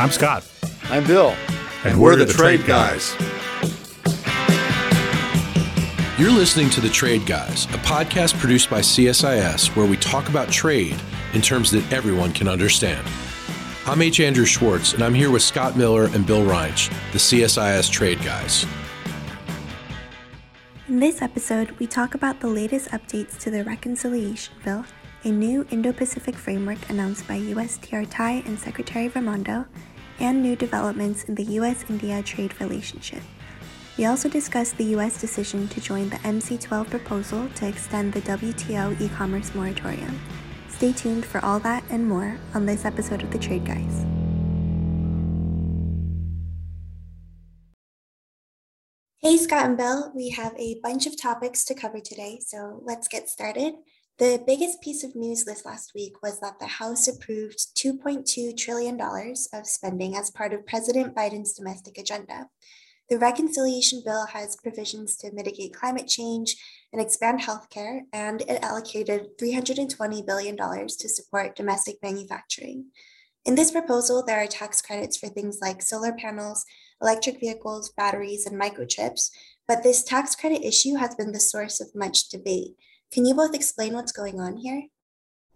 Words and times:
I'm 0.00 0.10
Scott. 0.10 0.50
I'm 0.84 1.06
Bill. 1.06 1.36
And, 1.84 1.92
and 1.92 2.00
we're, 2.00 2.12
we're, 2.12 2.16
the, 2.16 2.24
the 2.24 2.32
Trade, 2.32 2.60
Trade 2.60 2.66
guys. 2.66 3.14
guys. 3.16 3.30
You're 6.18 6.30
listening 6.30 6.70
to 6.70 6.80
The 6.80 6.88
Trade 6.88 7.26
Guys, 7.26 7.66
a 7.66 7.78
podcast 7.80 8.38
produced 8.38 8.70
by 8.70 8.80
CSIS 8.80 9.76
where 9.76 9.84
we 9.84 9.98
talk 9.98 10.30
about 10.30 10.48
trade 10.48 10.96
in 11.34 11.42
terms 11.42 11.70
that 11.72 11.92
everyone 11.92 12.32
can 12.32 12.48
understand. 12.48 13.06
I'm 13.84 14.00
H. 14.00 14.20
Andrew 14.20 14.46
Schwartz, 14.46 14.94
and 14.94 15.02
I'm 15.02 15.12
here 15.12 15.30
with 15.30 15.42
Scott 15.42 15.76
Miller 15.76 16.06
and 16.06 16.26
Bill 16.26 16.46
Reinsch, 16.46 16.88
the 17.12 17.18
CSIS 17.18 17.90
Trade 17.90 18.22
Guys. 18.24 18.64
In 20.88 20.98
this 20.98 21.20
episode, 21.20 21.72
we 21.72 21.86
talk 21.86 22.14
about 22.14 22.40
the 22.40 22.48
latest 22.48 22.88
updates 22.88 23.38
to 23.40 23.50
the 23.50 23.64
Reconciliation 23.64 24.54
Bill, 24.64 24.82
a 25.24 25.30
new 25.30 25.66
Indo 25.70 25.92
Pacific 25.92 26.34
framework 26.34 26.78
announced 26.88 27.28
by 27.28 27.38
USTR 27.38 28.06
Tai 28.10 28.42
and 28.46 28.58
Secretary 28.58 29.08
Raimondo, 29.08 29.66
and 30.20 30.42
new 30.42 30.54
developments 30.54 31.24
in 31.24 31.34
the 31.34 31.44
US 31.58 31.84
India 31.88 32.22
trade 32.22 32.60
relationship. 32.60 33.22
We 33.98 34.06
also 34.06 34.28
discussed 34.28 34.76
the 34.76 34.96
US 34.96 35.20
decision 35.20 35.68
to 35.68 35.80
join 35.80 36.08
the 36.08 36.16
MC12 36.16 36.88
proposal 36.88 37.48
to 37.56 37.66
extend 37.66 38.12
the 38.12 38.20
WTO 38.22 39.00
e 39.00 39.08
commerce 39.08 39.54
moratorium. 39.54 40.20
Stay 40.68 40.92
tuned 40.92 41.26
for 41.26 41.44
all 41.44 41.58
that 41.60 41.84
and 41.90 42.08
more 42.08 42.38
on 42.54 42.64
this 42.64 42.84
episode 42.84 43.22
of 43.22 43.30
The 43.30 43.38
Trade 43.38 43.66
Guys. 43.66 44.06
Hey, 49.22 49.36
Scott 49.36 49.66
and 49.66 49.76
Bill, 49.76 50.10
we 50.14 50.30
have 50.30 50.54
a 50.56 50.80
bunch 50.82 51.06
of 51.06 51.20
topics 51.20 51.62
to 51.66 51.74
cover 51.74 52.00
today, 52.00 52.40
so 52.40 52.80
let's 52.82 53.06
get 53.06 53.28
started. 53.28 53.74
The 54.20 54.42
biggest 54.46 54.82
piece 54.82 55.02
of 55.02 55.16
news 55.16 55.46
this 55.46 55.64
last 55.64 55.92
week 55.94 56.22
was 56.22 56.40
that 56.40 56.58
the 56.58 56.66
House 56.66 57.08
approved 57.08 57.74
$2.2 57.74 58.54
trillion 58.54 59.00
of 59.00 59.66
spending 59.66 60.14
as 60.14 60.30
part 60.30 60.52
of 60.52 60.66
President 60.66 61.16
Biden's 61.16 61.54
domestic 61.54 61.96
agenda. 61.96 62.50
The 63.08 63.18
reconciliation 63.18 64.02
bill 64.04 64.26
has 64.26 64.56
provisions 64.56 65.16
to 65.16 65.32
mitigate 65.32 65.72
climate 65.72 66.06
change 66.06 66.54
and 66.92 67.00
expand 67.00 67.40
healthcare, 67.40 68.00
and 68.12 68.42
it 68.42 68.62
allocated 68.62 69.38
$320 69.40 70.26
billion 70.26 70.54
to 70.54 71.08
support 71.08 71.56
domestic 71.56 71.96
manufacturing. 72.02 72.88
In 73.46 73.54
this 73.54 73.70
proposal, 73.70 74.22
there 74.22 74.42
are 74.42 74.46
tax 74.46 74.82
credits 74.82 75.16
for 75.16 75.28
things 75.28 75.60
like 75.62 75.80
solar 75.80 76.12
panels, 76.12 76.66
electric 77.00 77.40
vehicles, 77.40 77.90
batteries, 77.96 78.44
and 78.44 78.60
microchips, 78.60 79.30
but 79.66 79.82
this 79.82 80.04
tax 80.04 80.36
credit 80.36 80.62
issue 80.62 80.96
has 80.96 81.14
been 81.14 81.32
the 81.32 81.40
source 81.40 81.80
of 81.80 81.94
much 81.94 82.28
debate. 82.28 82.74
Can 83.12 83.26
you 83.26 83.34
both 83.34 83.54
explain 83.54 83.94
what's 83.94 84.12
going 84.12 84.38
on 84.38 84.56
here? 84.56 84.84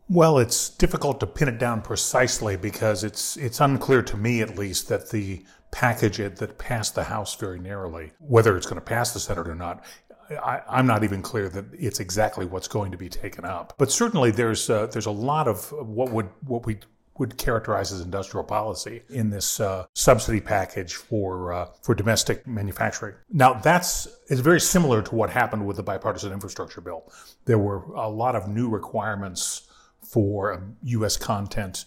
Well, 0.08 0.38
it's 0.38 0.68
difficult 0.68 1.20
to 1.20 1.26
pin 1.26 1.48
it 1.48 1.58
down 1.58 1.80
precisely 1.80 2.56
because 2.56 3.04
it's 3.04 3.36
it's 3.36 3.60
unclear 3.60 4.02
to 4.02 4.16
me 4.16 4.42
at 4.42 4.58
least 4.58 4.88
that 4.88 5.10
the 5.10 5.44
package 5.70 6.18
that 6.18 6.58
passed 6.58 6.94
the 6.94 7.04
House 7.04 7.34
very 7.36 7.58
narrowly, 7.58 8.12
whether 8.18 8.56
it's 8.56 8.66
going 8.66 8.80
to 8.80 8.84
pass 8.84 9.12
the 9.12 9.20
Senate 9.20 9.48
or 9.48 9.54
not, 9.54 9.84
I, 10.30 10.60
am 10.68 10.86
not 10.86 11.04
even 11.04 11.22
clear 11.22 11.48
that 11.48 11.64
it's 11.72 12.00
exactly 12.00 12.44
what's 12.44 12.68
going 12.68 12.92
to 12.92 12.98
be 12.98 13.08
taken 13.08 13.44
up. 13.44 13.74
But 13.78 13.90
certainly, 13.90 14.30
there's 14.30 14.68
uh, 14.68 14.86
there's 14.86 15.06
a 15.06 15.10
lot 15.10 15.48
of 15.48 15.70
what 15.72 16.10
would 16.10 16.28
what 16.46 16.66
we 16.66 16.78
would 17.18 17.38
characterize 17.38 17.92
as 17.92 18.00
industrial 18.00 18.44
policy 18.44 19.02
in 19.08 19.30
this 19.30 19.60
uh, 19.60 19.86
subsidy 19.94 20.40
package 20.40 20.94
for 20.94 21.52
uh, 21.52 21.66
for 21.82 21.94
domestic 21.94 22.46
manufacturing. 22.46 23.14
Now, 23.30 23.54
that's 23.54 24.08
is 24.28 24.40
very 24.40 24.60
similar 24.60 25.02
to 25.02 25.14
what 25.14 25.30
happened 25.30 25.66
with 25.66 25.76
the 25.76 25.82
bipartisan 25.82 26.32
infrastructure 26.32 26.80
bill. 26.80 27.10
There 27.44 27.58
were 27.58 27.84
a 27.94 28.08
lot 28.08 28.34
of 28.34 28.48
new 28.48 28.68
requirements 28.68 29.68
for 30.02 30.62
U.S. 30.82 31.16
Um, 31.16 31.22
content 31.22 31.84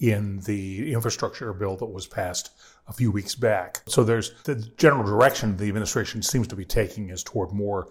in 0.00 0.40
the 0.40 0.92
infrastructure 0.92 1.52
bill 1.52 1.76
that 1.76 1.86
was 1.86 2.06
passed 2.06 2.52
a 2.88 2.92
few 2.92 3.10
weeks 3.10 3.34
back. 3.34 3.82
So 3.86 4.02
there's 4.02 4.32
the 4.44 4.54
general 4.54 5.04
direction 5.04 5.56
the 5.56 5.68
administration 5.68 6.22
seems 6.22 6.48
to 6.48 6.56
be 6.56 6.64
taking 6.64 7.10
is 7.10 7.22
toward 7.22 7.52
more 7.52 7.88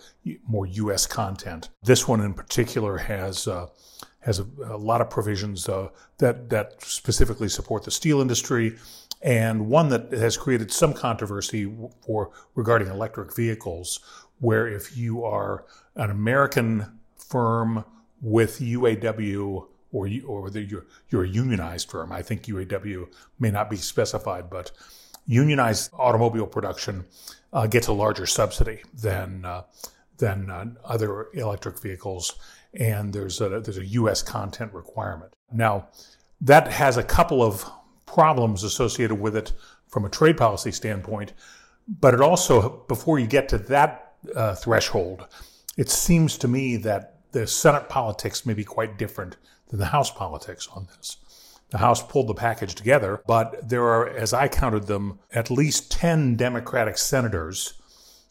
more 0.48 0.66
U.S. 0.66 1.06
content. 1.06 1.70
This 1.84 2.08
one 2.08 2.22
in 2.22 2.34
particular 2.34 2.98
has. 2.98 3.48
Uh, 3.48 3.68
has 4.22 4.40
a, 4.40 4.46
a, 4.66 4.78
lot 4.78 5.02
of 5.02 5.10
provisions 5.10 5.70
uh, 5.70 5.90
that 6.18 6.50
that 6.50 6.82
specifically 6.82 7.50
support 7.50 7.84
the 7.84 7.92
steel 7.92 8.22
industry, 8.22 8.78
and 9.22 9.68
one 9.68 9.90
that 9.90 10.12
has 10.12 10.38
created 10.38 10.72
some 10.72 10.94
controversy 10.94 11.72
for 12.06 12.32
regarding 12.56 12.88
electric 12.88 13.36
vehicles, 13.36 14.00
where 14.40 14.68
if 14.68 14.98
you 14.98 15.24
are 15.24 15.66
an 15.96 16.10
American 16.10 17.00
firm 17.18 17.86
with 18.22 18.60
UAW 18.60 19.68
or 19.92 20.10
or 20.26 20.50
the, 20.50 20.62
you're, 20.62 20.86
you're 21.10 21.24
a 21.24 21.28
unionized 21.28 21.90
firm. 21.90 22.12
I 22.12 22.22
think 22.22 22.44
UAW 22.44 23.08
may 23.40 23.52
not 23.52 23.70
be 23.70 23.78
specified, 23.78 24.50
but 24.50 24.72
unionized 25.26 25.92
automobile 25.94 26.48
production 26.48 27.06
uh, 27.54 27.68
gets 27.68 27.88
a 27.88 27.94
larger 27.94 28.26
subsidy 28.26 28.82
than 28.94 29.46
uh, 29.46 29.64
than 30.20 30.50
uh, 30.50 30.66
other 30.86 31.28
electric 31.34 31.82
vehicles, 31.82 32.36
and 32.74 33.12
there's 33.12 33.42
a 33.42 33.50
there's 33.50 33.78
a 33.78 33.86
U.S. 33.86 34.22
content 34.22 34.74
requirement. 34.74 35.34
Now, 35.52 35.90
that 36.42 36.68
has 36.68 36.98
a 36.98 37.04
couple 37.04 37.42
of 37.42 37.66
problems 38.06 38.64
associated 38.64 39.16
with 39.16 39.36
it 39.36 39.54
from 39.88 40.06
a 40.06 40.10
trade 40.10 40.38
policy 40.38 40.72
standpoint, 40.72 41.34
but 41.88 42.14
it 42.14 42.22
also 42.22 42.86
before 42.88 43.20
you 43.20 43.28
get 43.28 43.50
to 43.50 43.58
that 43.58 44.14
uh, 44.36 44.56
threshold, 44.56 45.26
it 45.78 45.90
seems 45.90 46.38
to 46.38 46.48
me 46.48 46.78
that 46.78 47.20
the 47.32 47.48
Senate 47.48 47.90
politics 47.90 48.46
may 48.46 48.54
be 48.54 48.64
quite 48.64 48.98
different 48.98 49.38
than 49.70 49.80
the 49.80 49.88
House 49.88 50.12
politics 50.12 50.68
on 50.76 50.88
this. 50.96 51.18
The 51.70 51.78
House 51.78 52.02
pulled 52.02 52.28
the 52.28 52.34
package 52.34 52.74
together, 52.74 53.22
but 53.28 53.70
there 53.70 53.84
are, 53.84 54.10
as 54.10 54.34
I 54.34 54.48
counted 54.48 54.88
them, 54.88 55.20
at 55.32 55.52
least 55.52 55.92
10 55.92 56.36
Democratic 56.36 56.98
senators 56.98 57.74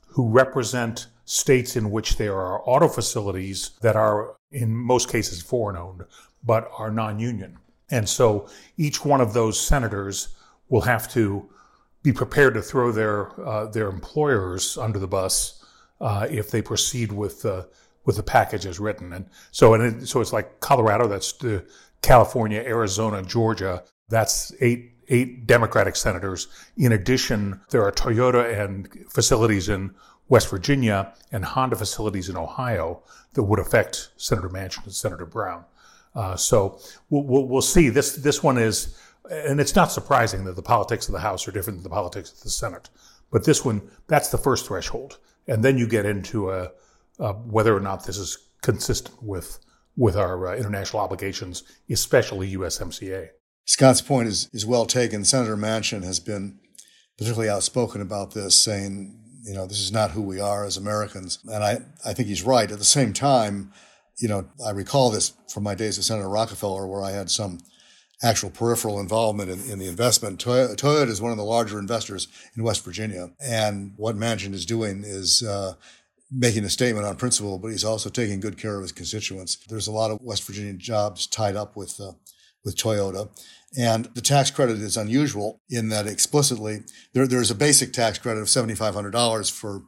who 0.08 0.28
represent 0.28 1.06
states 1.28 1.76
in 1.76 1.90
which 1.90 2.16
there 2.16 2.38
are 2.38 2.62
auto 2.66 2.88
facilities 2.88 3.72
that 3.82 3.96
are, 3.96 4.36
in 4.50 4.74
most 4.74 5.10
cases, 5.10 5.42
foreign 5.42 5.76
owned, 5.76 6.02
but 6.42 6.70
are 6.78 6.90
non 6.90 7.18
union. 7.18 7.58
And 7.90 8.08
so 8.08 8.48
each 8.78 9.04
one 9.04 9.20
of 9.20 9.34
those 9.34 9.60
senators 9.60 10.28
will 10.70 10.80
have 10.80 11.06
to 11.12 11.46
be 12.02 12.12
prepared 12.12 12.54
to 12.54 12.62
throw 12.62 12.92
their, 12.92 13.38
uh, 13.46 13.66
their 13.66 13.88
employers 13.88 14.78
under 14.78 14.98
the 14.98 15.06
bus 15.06 15.62
uh, 16.00 16.26
if 16.30 16.50
they 16.50 16.62
proceed 16.62 17.12
with 17.12 17.44
uh, 17.44 17.64
with 18.06 18.16
the 18.16 18.22
package 18.22 18.64
as 18.64 18.80
written. 18.80 19.12
And 19.12 19.26
so, 19.50 19.74
and 19.74 19.82
it, 20.02 20.06
so 20.06 20.22
it's 20.22 20.32
like 20.32 20.60
Colorado, 20.60 21.08
that's 21.08 21.32
the 21.32 21.66
California, 22.00 22.60
Arizona, 22.60 23.22
Georgia. 23.22 23.84
That's 24.08 24.50
eight 24.60 24.92
eight 25.08 25.46
Democratic 25.46 25.94
senators. 25.94 26.48
In 26.78 26.92
addition, 26.92 27.60
there 27.68 27.82
are 27.82 27.92
Toyota 27.92 28.58
and 28.58 28.88
facilities 29.10 29.68
in 29.68 29.94
West 30.28 30.50
Virginia 30.50 31.14
and 31.32 31.44
Honda 31.44 31.76
facilities 31.76 32.28
in 32.28 32.36
Ohio 32.36 33.02
that 33.34 33.42
would 33.42 33.58
affect 33.58 34.10
Senator 34.16 34.48
Manchin 34.48 34.84
and 34.84 34.94
Senator 34.94 35.26
Brown. 35.26 35.64
Uh, 36.14 36.36
so 36.36 36.80
we'll, 37.10 37.22
we'll, 37.22 37.46
we'll, 37.46 37.62
see. 37.62 37.88
This 37.88 38.16
this 38.16 38.42
one 38.42 38.58
is, 38.58 38.98
and 39.30 39.60
it's 39.60 39.76
not 39.76 39.92
surprising 39.92 40.44
that 40.44 40.56
the 40.56 40.62
politics 40.62 41.06
of 41.06 41.12
the 41.12 41.20
House 41.20 41.46
are 41.46 41.52
different 41.52 41.78
than 41.78 41.84
the 41.84 41.94
politics 41.94 42.32
of 42.32 42.40
the 42.40 42.50
Senate. 42.50 42.88
But 43.30 43.44
this 43.44 43.64
one, 43.64 43.82
that's 44.06 44.28
the 44.28 44.38
first 44.38 44.66
threshold, 44.66 45.18
and 45.46 45.62
then 45.62 45.78
you 45.78 45.86
get 45.86 46.06
into 46.06 46.50
a 46.50 46.72
uh, 47.20 47.34
whether 47.34 47.76
or 47.76 47.80
not 47.80 48.04
this 48.04 48.16
is 48.16 48.38
consistent 48.62 49.22
with 49.22 49.58
with 49.96 50.16
our 50.16 50.48
uh, 50.48 50.56
international 50.56 51.02
obligations, 51.02 51.62
especially 51.90 52.56
USMCA. 52.56 53.28
Scott's 53.66 54.00
point 54.00 54.28
is 54.28 54.48
is 54.52 54.64
well 54.64 54.86
taken. 54.86 55.24
Senator 55.24 55.56
Manchin 55.56 56.04
has 56.04 56.20
been 56.20 56.58
particularly 57.18 57.50
outspoken 57.50 58.00
about 58.00 58.32
this, 58.32 58.56
saying, 58.56 59.17
you 59.42 59.54
know, 59.54 59.66
this 59.66 59.80
is 59.80 59.92
not 59.92 60.10
who 60.12 60.22
we 60.22 60.40
are 60.40 60.64
as 60.64 60.76
Americans, 60.76 61.38
and 61.44 61.62
I 61.62 61.78
I 62.04 62.12
think 62.12 62.28
he's 62.28 62.42
right. 62.42 62.70
At 62.70 62.78
the 62.78 62.84
same 62.84 63.12
time, 63.12 63.72
you 64.18 64.28
know, 64.28 64.48
I 64.64 64.70
recall 64.70 65.10
this 65.10 65.32
from 65.52 65.62
my 65.62 65.74
days 65.74 65.98
as 65.98 66.06
Senator 66.06 66.28
Rockefeller, 66.28 66.86
where 66.86 67.02
I 67.02 67.12
had 67.12 67.30
some 67.30 67.58
actual 68.22 68.50
peripheral 68.50 68.98
involvement 68.98 69.50
in, 69.50 69.60
in 69.70 69.78
the 69.78 69.86
investment. 69.86 70.44
Toyota, 70.44 71.08
is 71.08 71.22
one 71.22 71.30
of 71.30 71.38
the 71.38 71.44
larger 71.44 71.78
investors 71.78 72.26
in 72.56 72.64
West 72.64 72.84
Virginia, 72.84 73.30
and 73.40 73.92
what 73.96 74.16
Manchin 74.16 74.54
is 74.54 74.66
doing 74.66 75.04
is 75.04 75.42
uh, 75.42 75.74
making 76.30 76.64
a 76.64 76.70
statement 76.70 77.06
on 77.06 77.16
principle, 77.16 77.58
but 77.58 77.68
he's 77.68 77.84
also 77.84 78.10
taking 78.10 78.40
good 78.40 78.58
care 78.58 78.76
of 78.76 78.82
his 78.82 78.92
constituents. 78.92 79.56
There's 79.68 79.86
a 79.86 79.92
lot 79.92 80.10
of 80.10 80.20
West 80.20 80.44
Virginia 80.44 80.74
jobs 80.74 81.26
tied 81.26 81.56
up 81.56 81.76
with 81.76 82.00
uh, 82.00 82.12
with 82.64 82.76
Toyota. 82.76 83.28
And 83.78 84.06
the 84.14 84.20
tax 84.20 84.50
credit 84.50 84.78
is 84.78 84.96
unusual 84.96 85.60
in 85.68 85.88
that 85.90 86.06
explicitly 86.06 86.80
there, 87.12 87.26
there's 87.26 87.50
a 87.50 87.54
basic 87.54 87.92
tax 87.92 88.18
credit 88.18 88.40
of 88.40 88.46
$7,500 88.46 89.50
for 89.50 89.82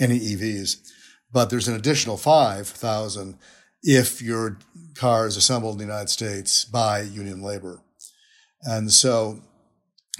any 0.00 0.18
EVs, 0.18 0.90
but 1.30 1.50
there's 1.50 1.68
an 1.68 1.76
additional 1.76 2.16
5,000 2.16 3.38
if 3.82 4.22
your 4.22 4.58
car 4.94 5.26
is 5.26 5.36
assembled 5.36 5.74
in 5.74 5.78
the 5.78 5.92
United 5.92 6.08
States 6.08 6.64
by 6.64 7.00
union 7.00 7.42
labor. 7.42 7.82
And 8.62 8.90
so 8.90 9.40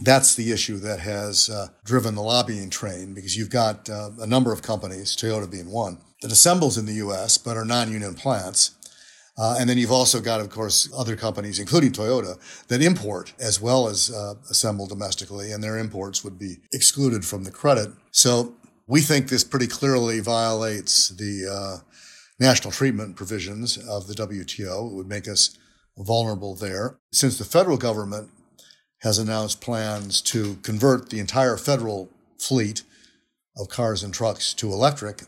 that's 0.02 0.34
the 0.34 0.52
issue 0.52 0.78
that 0.78 1.00
has 1.00 1.50
uh, 1.50 1.68
driven 1.84 2.14
the 2.14 2.22
lobbying 2.22 2.70
train 2.70 3.14
because 3.14 3.36
you've 3.36 3.50
got 3.50 3.88
uh, 3.90 4.10
a 4.20 4.26
number 4.26 4.52
of 4.52 4.62
companies, 4.62 5.16
Toyota 5.16 5.50
being 5.50 5.70
one, 5.70 5.98
that 6.22 6.32
assembles 6.32 6.78
in 6.78 6.86
the 6.86 6.94
U.S. 6.94 7.38
but 7.38 7.56
are 7.56 7.64
non-union 7.64 8.14
plants. 8.14 8.76
Uh, 9.40 9.56
and 9.58 9.70
then 9.70 9.78
you've 9.78 9.90
also 9.90 10.20
got, 10.20 10.38
of 10.38 10.50
course, 10.50 10.90
other 10.94 11.16
companies, 11.16 11.58
including 11.58 11.90
Toyota, 11.90 12.38
that 12.68 12.82
import 12.82 13.32
as 13.40 13.58
well 13.58 13.88
as 13.88 14.10
uh, 14.10 14.34
assemble 14.50 14.86
domestically, 14.86 15.50
and 15.50 15.64
their 15.64 15.78
imports 15.78 16.22
would 16.22 16.38
be 16.38 16.58
excluded 16.74 17.24
from 17.24 17.44
the 17.44 17.50
credit. 17.50 17.90
So 18.10 18.54
we 18.86 19.00
think 19.00 19.28
this 19.28 19.42
pretty 19.42 19.66
clearly 19.66 20.20
violates 20.20 21.08
the 21.08 21.48
uh, 21.50 21.76
national 22.38 22.70
treatment 22.70 23.16
provisions 23.16 23.78
of 23.78 24.08
the 24.08 24.14
WTO. 24.14 24.90
It 24.90 24.94
would 24.94 25.08
make 25.08 25.26
us 25.26 25.56
vulnerable 25.96 26.54
there. 26.54 26.98
Since 27.10 27.38
the 27.38 27.44
federal 27.44 27.78
government 27.78 28.28
has 28.98 29.18
announced 29.18 29.62
plans 29.62 30.20
to 30.22 30.56
convert 30.56 31.08
the 31.08 31.18
entire 31.18 31.56
federal 31.56 32.10
fleet 32.38 32.82
of 33.56 33.68
cars 33.68 34.02
and 34.02 34.12
trucks 34.12 34.52
to 34.54 34.70
electric, 34.70 35.22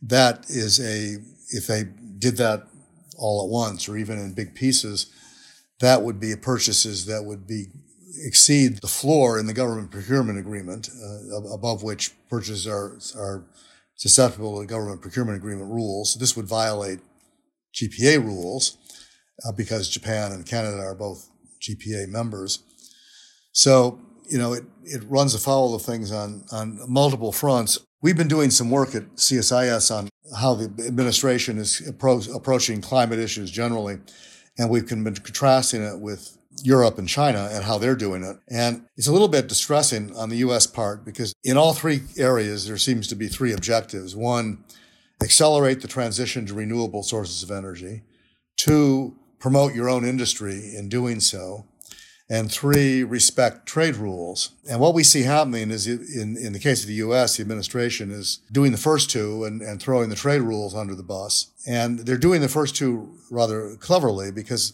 that 0.00 0.48
is 0.48 0.80
a, 0.80 1.18
if 1.50 1.66
they 1.66 1.84
did 2.18 2.38
that 2.38 2.68
all 3.16 3.44
at 3.44 3.50
once 3.50 3.88
or 3.88 3.96
even 3.96 4.18
in 4.18 4.34
big 4.34 4.54
pieces, 4.54 5.12
that 5.80 6.02
would 6.02 6.20
be 6.20 6.34
purchases 6.36 7.06
that 7.06 7.24
would 7.24 7.46
be 7.46 7.66
exceed 8.24 8.78
the 8.78 8.86
floor 8.86 9.38
in 9.38 9.46
the 9.46 9.52
government 9.52 9.90
procurement 9.90 10.38
agreement, 10.38 10.88
uh, 10.88 11.42
above 11.52 11.82
which 11.82 12.12
purchases 12.28 12.66
are, 12.66 12.98
are 13.16 13.44
susceptible 13.96 14.60
to 14.60 14.66
government 14.66 15.00
procurement 15.00 15.36
agreement 15.36 15.70
rules. 15.70 16.14
This 16.14 16.36
would 16.36 16.46
violate 16.46 17.00
GPA 17.74 18.22
rules 18.24 18.78
uh, 19.44 19.52
because 19.52 19.88
Japan 19.88 20.32
and 20.32 20.46
Canada 20.46 20.78
are 20.78 20.94
both 20.94 21.28
GPA 21.60 22.08
members. 22.08 22.60
So, 23.52 24.00
you 24.28 24.38
know, 24.38 24.52
it, 24.52 24.64
it 24.84 25.02
runs 25.04 25.34
afoul 25.34 25.74
of 25.74 25.82
things 25.82 26.12
on, 26.12 26.44
on 26.52 26.80
multiple 26.88 27.32
fronts. 27.32 27.78
We've 28.04 28.18
been 28.18 28.28
doing 28.28 28.50
some 28.50 28.70
work 28.70 28.94
at 28.94 29.16
CSIS 29.16 29.90
on 29.90 30.10
how 30.36 30.52
the 30.52 30.64
administration 30.84 31.56
is 31.56 31.80
appro- 31.86 32.36
approaching 32.36 32.82
climate 32.82 33.18
issues 33.18 33.50
generally. 33.50 33.98
And 34.58 34.68
we've 34.68 34.86
been 34.86 35.02
contrasting 35.14 35.82
it 35.82 35.98
with 35.98 36.36
Europe 36.62 36.98
and 36.98 37.08
China 37.08 37.48
and 37.50 37.64
how 37.64 37.78
they're 37.78 37.96
doing 37.96 38.22
it. 38.22 38.36
And 38.46 38.84
it's 38.98 39.06
a 39.06 39.12
little 39.12 39.26
bit 39.26 39.48
distressing 39.48 40.14
on 40.16 40.28
the 40.28 40.36
US 40.48 40.66
part 40.66 41.02
because 41.02 41.32
in 41.44 41.56
all 41.56 41.72
three 41.72 42.02
areas, 42.18 42.68
there 42.68 42.76
seems 42.76 43.06
to 43.08 43.14
be 43.14 43.26
three 43.26 43.54
objectives. 43.54 44.14
One, 44.14 44.62
accelerate 45.22 45.80
the 45.80 45.88
transition 45.88 46.44
to 46.44 46.52
renewable 46.52 47.04
sources 47.04 47.42
of 47.42 47.50
energy. 47.50 48.02
Two, 48.58 49.16
promote 49.38 49.74
your 49.74 49.88
own 49.88 50.04
industry 50.04 50.76
in 50.76 50.90
doing 50.90 51.20
so. 51.20 51.64
And 52.34 52.50
three, 52.50 53.04
respect 53.04 53.64
trade 53.64 53.94
rules. 53.94 54.50
And 54.68 54.80
what 54.80 54.92
we 54.92 55.04
see 55.04 55.22
happening 55.22 55.70
is 55.70 55.86
in, 55.86 56.36
in 56.36 56.52
the 56.52 56.58
case 56.58 56.82
of 56.82 56.88
the 56.88 56.94
US, 56.94 57.36
the 57.36 57.42
administration 57.42 58.10
is 58.10 58.40
doing 58.50 58.72
the 58.72 58.84
first 58.88 59.08
two 59.08 59.44
and, 59.44 59.62
and 59.62 59.80
throwing 59.80 60.08
the 60.10 60.16
trade 60.16 60.40
rules 60.40 60.74
under 60.74 60.96
the 60.96 61.04
bus. 61.04 61.52
And 61.64 62.00
they're 62.00 62.18
doing 62.18 62.40
the 62.40 62.48
first 62.48 62.74
two 62.74 63.16
rather 63.30 63.76
cleverly 63.76 64.32
because 64.32 64.72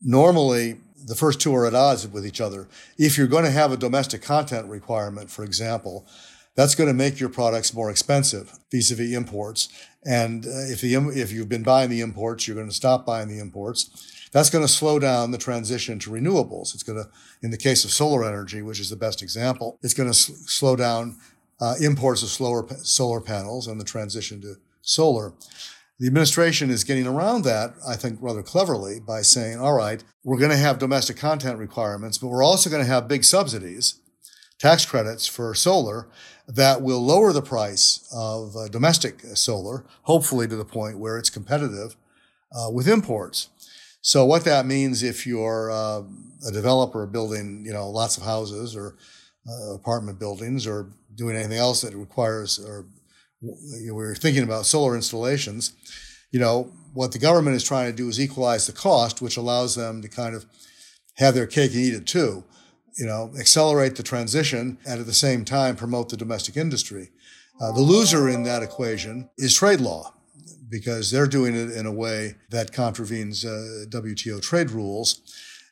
normally 0.00 0.78
the 1.04 1.14
first 1.14 1.42
two 1.42 1.54
are 1.54 1.66
at 1.66 1.74
odds 1.74 2.08
with 2.08 2.24
each 2.24 2.40
other. 2.40 2.68
If 2.96 3.18
you're 3.18 3.26
going 3.26 3.44
to 3.44 3.50
have 3.50 3.70
a 3.70 3.76
domestic 3.76 4.22
content 4.22 4.66
requirement, 4.66 5.28
for 5.28 5.44
example, 5.44 6.06
that's 6.54 6.74
going 6.74 6.88
to 6.88 6.94
make 6.94 7.20
your 7.20 7.28
products 7.28 7.74
more 7.74 7.90
expensive 7.90 8.58
vis-a-vis 8.70 9.12
imports. 9.12 9.68
And 10.06 10.46
uh, 10.46 10.72
if 10.72 10.80
the 10.80 10.94
if 11.14 11.32
you've 11.32 11.50
been 11.50 11.64
buying 11.64 11.90
the 11.90 12.00
imports, 12.00 12.48
you're 12.48 12.56
going 12.56 12.68
to 12.68 12.74
stop 12.74 13.04
buying 13.04 13.28
the 13.28 13.40
imports. 13.40 13.90
That's 14.32 14.50
going 14.50 14.64
to 14.64 14.72
slow 14.72 14.98
down 14.98 15.30
the 15.30 15.38
transition 15.38 15.98
to 16.00 16.10
renewables. 16.10 16.74
It's 16.74 16.82
going 16.82 17.02
to, 17.02 17.08
in 17.42 17.50
the 17.50 17.58
case 17.58 17.84
of 17.84 17.90
solar 17.90 18.24
energy, 18.24 18.62
which 18.62 18.80
is 18.80 18.88
the 18.88 18.96
best 18.96 19.22
example, 19.22 19.78
it's 19.82 19.94
going 19.94 20.08
to 20.08 20.14
sl- 20.14 20.32
slow 20.46 20.74
down 20.74 21.18
uh, 21.60 21.74
imports 21.80 22.22
of 22.22 22.28
slower 22.28 22.66
solar 22.78 23.20
panels 23.20 23.66
and 23.68 23.80
the 23.80 23.84
transition 23.84 24.40
to 24.40 24.54
solar. 24.80 25.32
The 26.00 26.06
administration 26.08 26.70
is 26.70 26.82
getting 26.82 27.06
around 27.06 27.44
that, 27.44 27.74
I 27.86 27.94
think, 27.94 28.18
rather 28.20 28.42
cleverly 28.42 28.98
by 28.98 29.22
saying, 29.22 29.60
all 29.60 29.74
right, 29.74 30.02
we're 30.24 30.38
going 30.38 30.50
to 30.50 30.56
have 30.56 30.78
domestic 30.78 31.16
content 31.16 31.58
requirements, 31.58 32.18
but 32.18 32.28
we're 32.28 32.42
also 32.42 32.70
going 32.70 32.82
to 32.82 32.90
have 32.90 33.06
big 33.06 33.22
subsidies, 33.22 34.00
tax 34.58 34.84
credits 34.84 35.26
for 35.26 35.54
solar 35.54 36.08
that 36.48 36.82
will 36.82 37.00
lower 37.00 37.32
the 37.32 37.42
price 37.42 38.08
of 38.12 38.56
uh, 38.56 38.66
domestic 38.68 39.20
solar, 39.34 39.84
hopefully 40.02 40.48
to 40.48 40.56
the 40.56 40.64
point 40.64 40.98
where 40.98 41.18
it's 41.18 41.30
competitive 41.30 41.96
uh, 42.52 42.68
with 42.70 42.88
imports. 42.88 43.50
So 44.02 44.24
what 44.24 44.44
that 44.44 44.66
means 44.66 45.04
if 45.04 45.26
you're 45.26 45.70
uh, 45.70 46.02
a 46.46 46.52
developer 46.52 47.06
building, 47.06 47.62
you 47.64 47.72
know, 47.72 47.88
lots 47.88 48.16
of 48.16 48.24
houses 48.24 48.76
or 48.76 48.96
uh, 49.48 49.74
apartment 49.74 50.18
buildings 50.18 50.66
or 50.66 50.90
doing 51.14 51.36
anything 51.36 51.58
else 51.58 51.80
that 51.82 51.94
requires 51.94 52.58
or 52.58 52.86
you 53.40 53.88
know, 53.88 53.94
we 53.94 54.04
are 54.04 54.14
thinking 54.14 54.42
about 54.42 54.66
solar 54.66 54.94
installations, 54.96 55.72
you 56.30 56.40
know, 56.40 56.72
what 56.94 57.12
the 57.12 57.18
government 57.18 57.56
is 57.56 57.64
trying 57.64 57.90
to 57.90 57.96
do 57.96 58.08
is 58.08 58.20
equalize 58.20 58.66
the 58.66 58.72
cost, 58.72 59.22
which 59.22 59.36
allows 59.36 59.74
them 59.74 60.02
to 60.02 60.08
kind 60.08 60.34
of 60.34 60.46
have 61.16 61.34
their 61.34 61.46
cake 61.46 61.72
and 61.72 61.80
eat 61.80 61.94
it 61.94 62.06
too. 62.06 62.44
You 62.98 63.06
know, 63.06 63.32
accelerate 63.38 63.96
the 63.96 64.02
transition 64.02 64.78
and 64.84 65.00
at 65.00 65.06
the 65.06 65.14
same 65.14 65.44
time 65.44 65.76
promote 65.76 66.08
the 66.08 66.16
domestic 66.16 66.56
industry. 66.56 67.10
Uh, 67.60 67.72
the 67.72 67.80
loser 67.80 68.28
in 68.28 68.42
that 68.42 68.62
equation 68.62 69.30
is 69.38 69.54
trade 69.54 69.80
law 69.80 70.12
because 70.72 71.10
they're 71.10 71.26
doing 71.26 71.54
it 71.54 71.70
in 71.70 71.84
a 71.84 71.92
way 71.92 72.34
that 72.48 72.72
contravenes 72.72 73.44
uh, 73.44 73.84
WTO 73.90 74.40
trade 74.40 74.70
rules. 74.70 75.20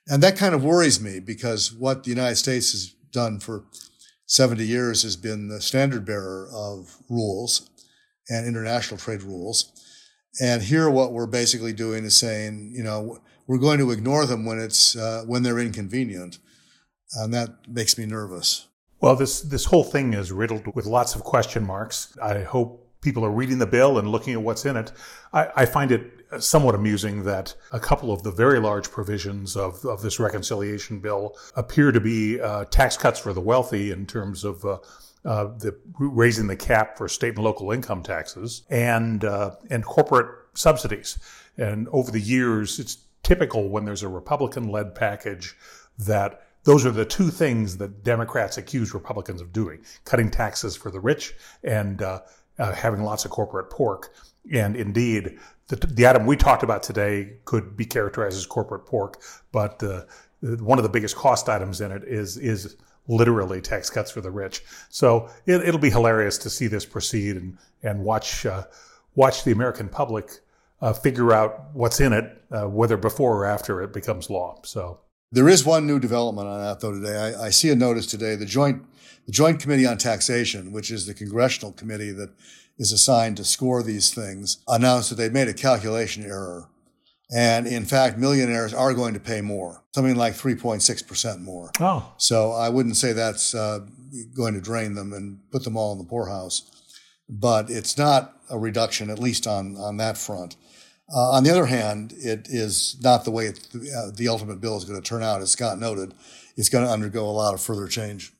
And 0.06 0.22
that 0.22 0.36
kind 0.36 0.54
of 0.54 0.62
worries 0.62 1.00
me 1.00 1.20
because 1.20 1.72
what 1.72 2.04
the 2.04 2.10
United 2.10 2.36
States 2.36 2.72
has 2.72 2.94
done 3.10 3.40
for 3.40 3.64
70 4.26 4.62
years 4.62 5.02
has 5.02 5.16
been 5.16 5.48
the 5.48 5.62
standard 5.62 6.04
bearer 6.04 6.48
of 6.52 6.98
rules 7.08 7.70
and 8.28 8.46
international 8.46 8.98
trade 8.98 9.22
rules. 9.22 9.72
And 10.38 10.62
here, 10.62 10.90
what 10.90 11.12
we're 11.12 11.26
basically 11.26 11.72
doing 11.72 12.04
is 12.04 12.16
saying, 12.16 12.72
you 12.76 12.84
know, 12.84 13.20
we're 13.46 13.58
going 13.58 13.78
to 13.78 13.90
ignore 13.90 14.26
them 14.26 14.44
when 14.44 14.60
it's 14.60 14.96
uh, 14.96 15.24
when 15.26 15.42
they're 15.42 15.58
inconvenient, 15.58 16.38
and 17.14 17.34
that 17.34 17.68
makes 17.68 17.98
me 17.98 18.06
nervous. 18.06 18.68
Well, 19.00 19.16
this 19.16 19.40
this 19.40 19.64
whole 19.64 19.82
thing 19.82 20.14
is 20.14 20.30
riddled 20.30 20.72
with 20.76 20.86
lots 20.86 21.16
of 21.16 21.24
question 21.24 21.66
marks. 21.66 22.16
I 22.22 22.42
hope 22.42 22.79
people 23.00 23.24
are 23.24 23.30
reading 23.30 23.58
the 23.58 23.66
bill 23.66 23.98
and 23.98 24.08
looking 24.08 24.34
at 24.34 24.42
what's 24.42 24.64
in 24.64 24.76
it. 24.76 24.92
I, 25.32 25.48
I 25.56 25.66
find 25.66 25.90
it 25.90 26.20
somewhat 26.38 26.74
amusing 26.74 27.24
that 27.24 27.54
a 27.72 27.80
couple 27.80 28.12
of 28.12 28.22
the 28.22 28.30
very 28.30 28.60
large 28.60 28.90
provisions 28.90 29.56
of, 29.56 29.84
of 29.84 30.02
this 30.02 30.20
reconciliation 30.20 31.00
bill 31.00 31.36
appear 31.56 31.92
to 31.92 32.00
be 32.00 32.40
uh, 32.40 32.64
tax 32.66 32.96
cuts 32.96 33.18
for 33.18 33.32
the 33.32 33.40
wealthy 33.40 33.90
in 33.90 34.06
terms 34.06 34.44
of 34.44 34.64
uh, 34.64 34.78
uh, 35.24 35.44
the 35.58 35.76
raising 35.98 36.46
the 36.46 36.56
cap 36.56 36.96
for 36.96 37.08
state 37.08 37.34
and 37.34 37.44
local 37.44 37.72
income 37.72 38.02
taxes 38.02 38.62
and 38.70 39.24
uh, 39.24 39.54
and 39.70 39.84
corporate 39.84 40.28
subsidies. 40.54 41.18
And 41.58 41.88
over 41.88 42.10
the 42.10 42.20
years, 42.20 42.78
it's 42.78 42.98
typical 43.22 43.68
when 43.68 43.84
there's 43.84 44.02
a 44.02 44.08
Republican-led 44.08 44.94
package 44.94 45.56
that 45.98 46.46
those 46.64 46.86
are 46.86 46.90
the 46.90 47.04
two 47.04 47.28
things 47.28 47.76
that 47.78 48.02
Democrats 48.02 48.56
accuse 48.56 48.94
Republicans 48.94 49.42
of 49.42 49.52
doing: 49.52 49.84
cutting 50.04 50.30
taxes 50.30 50.76
for 50.76 50.90
the 50.90 51.00
rich 51.00 51.34
and 51.64 52.00
uh, 52.00 52.20
uh, 52.58 52.72
having 52.72 53.02
lots 53.02 53.24
of 53.24 53.30
corporate 53.30 53.70
pork. 53.70 54.12
And 54.52 54.76
indeed, 54.76 55.38
the, 55.68 55.76
the 55.76 56.06
item 56.06 56.26
we 56.26 56.36
talked 56.36 56.62
about 56.62 56.82
today 56.82 57.34
could 57.44 57.76
be 57.76 57.84
characterized 57.84 58.36
as 58.36 58.46
corporate 58.46 58.86
pork, 58.86 59.22
but 59.52 59.82
uh, 59.82 60.02
one 60.40 60.78
of 60.78 60.82
the 60.82 60.88
biggest 60.88 61.16
cost 61.16 61.48
items 61.48 61.80
in 61.80 61.92
it 61.92 62.04
is 62.04 62.36
is 62.36 62.76
literally 63.08 63.60
tax 63.60 63.90
cuts 63.90 64.10
for 64.10 64.20
the 64.20 64.30
rich. 64.30 64.62
So 64.88 65.28
it, 65.46 65.72
will 65.72 65.78
be 65.78 65.90
hilarious 65.90 66.38
to 66.38 66.50
see 66.50 66.66
this 66.66 66.84
proceed 66.84 67.36
and 67.36 67.58
and 67.82 68.04
watch 68.04 68.46
uh, 68.46 68.64
watch 69.14 69.44
the 69.44 69.52
American 69.52 69.88
public 69.88 70.40
uh, 70.80 70.92
figure 70.92 71.32
out 71.32 71.66
what's 71.72 72.00
in 72.00 72.12
it, 72.12 72.42
uh, 72.50 72.66
whether 72.68 72.96
before 72.96 73.36
or 73.36 73.46
after 73.46 73.82
it 73.82 73.92
becomes 73.92 74.30
law. 74.30 74.60
So 74.64 75.00
there 75.32 75.48
is 75.48 75.64
one 75.64 75.86
new 75.86 75.98
development 75.98 76.48
on 76.48 76.60
that 76.60 76.80
though 76.80 76.92
today. 76.92 77.16
I, 77.16 77.46
I 77.46 77.50
see 77.50 77.70
a 77.70 77.76
notice 77.76 78.06
today. 78.06 78.34
The 78.36 78.46
joint 78.46 78.82
the 79.26 79.32
Joint 79.32 79.60
Committee 79.60 79.86
on 79.86 79.96
Taxation, 79.98 80.72
which 80.72 80.90
is 80.90 81.06
the 81.06 81.14
congressional 81.14 81.72
committee 81.72 82.10
that 82.10 82.30
is 82.78 82.90
assigned 82.90 83.36
to 83.36 83.44
score 83.44 83.82
these 83.82 84.12
things, 84.12 84.58
announced 84.66 85.10
that 85.10 85.16
they 85.16 85.28
made 85.28 85.46
a 85.46 85.54
calculation 85.54 86.24
error. 86.24 86.68
And 87.32 87.66
in 87.66 87.84
fact, 87.84 88.18
millionaires 88.18 88.74
are 88.74 88.92
going 88.92 89.14
to 89.14 89.20
pay 89.20 89.40
more, 89.40 89.84
something 89.94 90.16
like 90.16 90.34
3.6% 90.34 91.42
more. 91.42 91.70
Oh. 91.78 92.12
So 92.16 92.50
I 92.50 92.70
wouldn't 92.70 92.96
say 92.96 93.12
that's 93.12 93.54
uh, 93.54 93.86
going 94.34 94.54
to 94.54 94.60
drain 94.60 94.94
them 94.94 95.12
and 95.12 95.38
put 95.52 95.62
them 95.62 95.76
all 95.76 95.92
in 95.92 95.98
the 95.98 96.04
poorhouse. 96.04 96.68
But 97.28 97.70
it's 97.70 97.96
not 97.96 98.36
a 98.50 98.58
reduction, 98.58 99.10
at 99.10 99.20
least 99.20 99.46
on, 99.46 99.76
on 99.76 99.98
that 99.98 100.18
front. 100.18 100.56
Uh, 101.12 101.30
on 101.30 101.42
the 101.42 101.50
other 101.50 101.66
hand, 101.66 102.12
it 102.16 102.46
is 102.48 102.96
not 103.02 103.24
the 103.24 103.30
way 103.30 103.46
it, 103.46 103.68
uh, 103.74 104.10
the 104.14 104.28
ultimate 104.28 104.60
bill 104.60 104.76
is 104.76 104.84
going 104.84 105.00
to 105.00 105.06
turn 105.06 105.22
out. 105.22 105.42
As 105.42 105.50
Scott 105.50 105.78
noted, 105.78 106.14
it's 106.56 106.68
going 106.68 106.84
to 106.84 106.90
undergo 106.90 107.24
a 107.24 107.30
lot 107.30 107.54
of 107.54 107.60
further 107.60 107.88
change. 107.88 108.32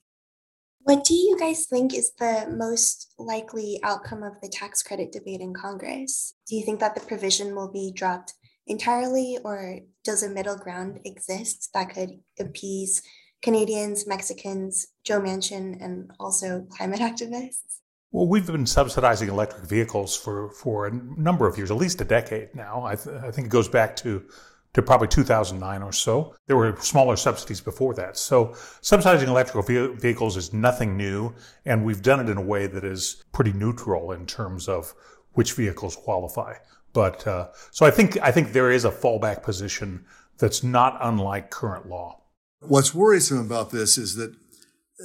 What 0.82 1.04
do 1.04 1.14
you 1.14 1.36
guys 1.38 1.66
think 1.66 1.92
is 1.92 2.12
the 2.18 2.46
most 2.50 3.12
likely 3.18 3.80
outcome 3.82 4.22
of 4.22 4.40
the 4.40 4.48
tax 4.48 4.82
credit 4.82 5.12
debate 5.12 5.40
in 5.40 5.52
Congress? 5.52 6.34
Do 6.48 6.56
you 6.56 6.64
think 6.64 6.80
that 6.80 6.94
the 6.94 7.00
provision 7.00 7.54
will 7.54 7.70
be 7.70 7.92
dropped 7.94 8.34
entirely, 8.66 9.38
or 9.44 9.80
does 10.04 10.22
a 10.22 10.30
middle 10.30 10.56
ground 10.56 11.00
exist 11.04 11.70
that 11.74 11.92
could 11.92 12.20
appease 12.38 13.02
Canadians, 13.42 14.06
Mexicans, 14.06 14.86
Joe 15.04 15.20
Manchin, 15.20 15.82
and 15.84 16.10
also 16.18 16.66
climate 16.70 17.00
activists? 17.10 17.80
Well, 18.12 18.26
we've 18.26 18.46
been 18.46 18.66
subsidizing 18.66 19.28
electric 19.28 19.64
vehicles 19.64 20.16
for, 20.16 20.50
for 20.50 20.86
a 20.86 20.92
number 20.92 21.46
of 21.46 21.56
years, 21.56 21.70
at 21.70 21.76
least 21.76 22.00
a 22.00 22.04
decade 22.04 22.54
now. 22.54 22.84
I, 22.84 22.96
th- 22.96 23.16
I 23.22 23.30
think 23.30 23.46
it 23.46 23.50
goes 23.50 23.68
back 23.68 23.96
to 23.96 24.24
to 24.72 24.82
probably 24.82 25.08
2009 25.08 25.82
or 25.82 25.92
so. 25.92 26.34
There 26.46 26.56
were 26.56 26.76
smaller 26.80 27.16
subsidies 27.16 27.60
before 27.60 27.92
that. 27.94 28.16
So 28.16 28.54
subsidizing 28.80 29.28
electrical 29.28 29.62
vehicles 29.62 30.36
is 30.36 30.52
nothing 30.52 30.96
new, 30.96 31.34
and 31.64 31.84
we've 31.84 32.02
done 32.02 32.20
it 32.20 32.30
in 32.30 32.36
a 32.36 32.42
way 32.42 32.66
that 32.68 32.84
is 32.84 33.24
pretty 33.32 33.52
neutral 33.52 34.12
in 34.12 34.26
terms 34.26 34.68
of 34.68 34.94
which 35.32 35.54
vehicles 35.54 35.96
qualify. 35.96 36.54
But 36.92 37.26
uh, 37.26 37.48
so 37.70 37.86
I 37.86 37.90
think 37.90 38.16
I 38.20 38.30
think 38.30 38.52
there 38.52 38.70
is 38.70 38.84
a 38.84 38.90
fallback 38.90 39.42
position 39.42 40.04
that's 40.38 40.62
not 40.62 40.98
unlike 41.00 41.50
current 41.50 41.88
law. 41.88 42.22
What's 42.60 42.94
worrisome 42.94 43.38
about 43.38 43.70
this 43.70 43.98
is 43.98 44.16
that 44.16 44.34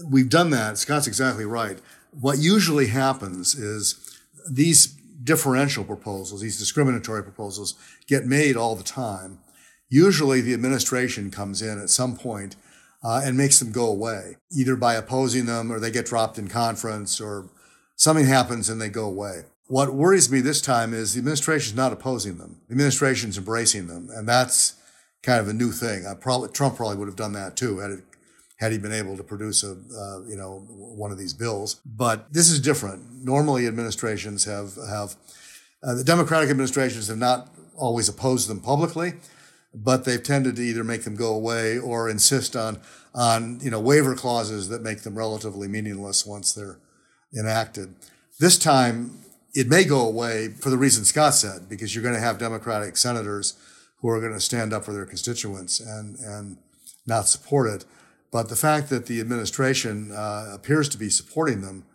we've 0.07 0.29
done 0.29 0.49
that. 0.51 0.77
Scott's 0.77 1.07
exactly 1.07 1.45
right. 1.45 1.79
What 2.19 2.37
usually 2.39 2.87
happens 2.87 3.55
is 3.55 4.19
these 4.49 4.87
differential 5.23 5.83
proposals, 5.83 6.41
these 6.41 6.59
discriminatory 6.59 7.23
proposals, 7.23 7.75
get 8.07 8.25
made 8.25 8.55
all 8.55 8.75
the 8.75 8.83
time. 8.83 9.39
Usually, 9.89 10.41
the 10.41 10.53
administration 10.53 11.31
comes 11.31 11.61
in 11.61 11.79
at 11.79 11.89
some 11.89 12.15
point, 12.15 12.55
uh, 13.05 13.21
and 13.23 13.37
makes 13.37 13.59
them 13.59 13.71
go 13.71 13.87
away, 13.87 14.37
either 14.51 14.75
by 14.75 14.95
opposing 14.95 15.45
them 15.45 15.71
or 15.71 15.79
they 15.79 15.91
get 15.91 16.07
dropped 16.07 16.39
in 16.39 16.47
conference 16.47 17.21
or 17.21 17.47
something 17.95 18.25
happens 18.25 18.67
and 18.67 18.81
they 18.81 18.89
go 18.89 19.05
away. 19.05 19.43
What 19.67 19.93
worries 19.93 20.31
me 20.31 20.41
this 20.41 20.59
time 20.59 20.91
is 20.91 21.13
the 21.13 21.19
administration 21.19 21.73
is 21.73 21.77
not 21.77 21.93
opposing 21.93 22.39
them. 22.39 22.61
The 22.67 22.73
administration 22.73 23.29
is 23.29 23.37
embracing 23.37 23.87
them. 23.87 24.09
And 24.11 24.27
that's 24.27 24.73
kind 25.21 25.39
of 25.39 25.47
a 25.47 25.53
new 25.53 25.71
thing. 25.71 26.03
Probably, 26.19 26.49
Trump 26.49 26.77
probably 26.77 26.97
would 26.97 27.07
have 27.07 27.15
done 27.15 27.33
that 27.33 27.55
too 27.55 27.77
had 27.77 27.91
it, 27.91 28.03
had 28.57 28.71
he 28.71 28.77
been 28.77 28.93
able 28.93 29.17
to 29.17 29.23
produce 29.23 29.63
a 29.63 29.71
uh, 29.71 30.21
you 30.27 30.35
know 30.35 30.59
one 30.69 31.11
of 31.11 31.17
these 31.17 31.33
bills. 31.33 31.81
But 31.85 32.31
this 32.33 32.49
is 32.49 32.59
different. 32.59 33.23
Normally, 33.23 33.67
administrations 33.67 34.45
have 34.45 34.75
have 34.89 35.15
uh, 35.83 35.95
the 35.95 36.03
Democratic 36.03 36.49
administrations 36.49 37.07
have 37.07 37.17
not 37.17 37.49
always 37.77 38.07
opposed 38.07 38.47
them 38.49 38.59
publicly, 38.59 39.13
but 39.73 40.05
they've 40.05 40.23
tended 40.23 40.55
to 40.55 40.61
either 40.61 40.83
make 40.83 41.03
them 41.03 41.15
go 41.15 41.33
away 41.33 41.77
or 41.77 42.09
insist 42.09 42.55
on 42.55 42.79
on 43.13 43.59
you 43.61 43.71
know 43.71 43.79
waiver 43.79 44.15
clauses 44.15 44.69
that 44.69 44.81
make 44.81 45.01
them 45.01 45.17
relatively 45.17 45.67
meaningless 45.67 46.25
once 46.25 46.53
they're 46.53 46.79
enacted. 47.37 47.93
This 48.39 48.57
time, 48.57 49.19
it 49.53 49.69
may 49.69 49.85
go 49.85 50.05
away 50.05 50.49
for 50.49 50.69
the 50.69 50.77
reason 50.77 51.05
Scott 51.05 51.33
said, 51.33 51.69
because 51.69 51.95
you're 51.95 52.03
going 52.03 52.15
to 52.15 52.21
have 52.21 52.37
Democratic 52.37 52.97
senators 52.97 53.53
who 54.01 54.09
are 54.09 54.19
going 54.19 54.33
to 54.33 54.39
stand 54.39 54.73
up 54.73 54.83
for 54.83 54.93
their 54.93 55.05
constituents 55.05 55.79
and, 55.79 56.17
and 56.19 56.57
not 57.07 57.27
support 57.27 57.67
it. 57.69 57.85
But 58.35 58.49
the 58.49 58.57
fact 58.57 58.89
that 58.89 59.05
the 59.05 59.21
administration 59.21 60.11
uh, 60.11 60.51
appears 60.53 60.89
to 60.89 60.97
be 60.97 61.09
supporting 61.09 61.61
them 61.61 61.85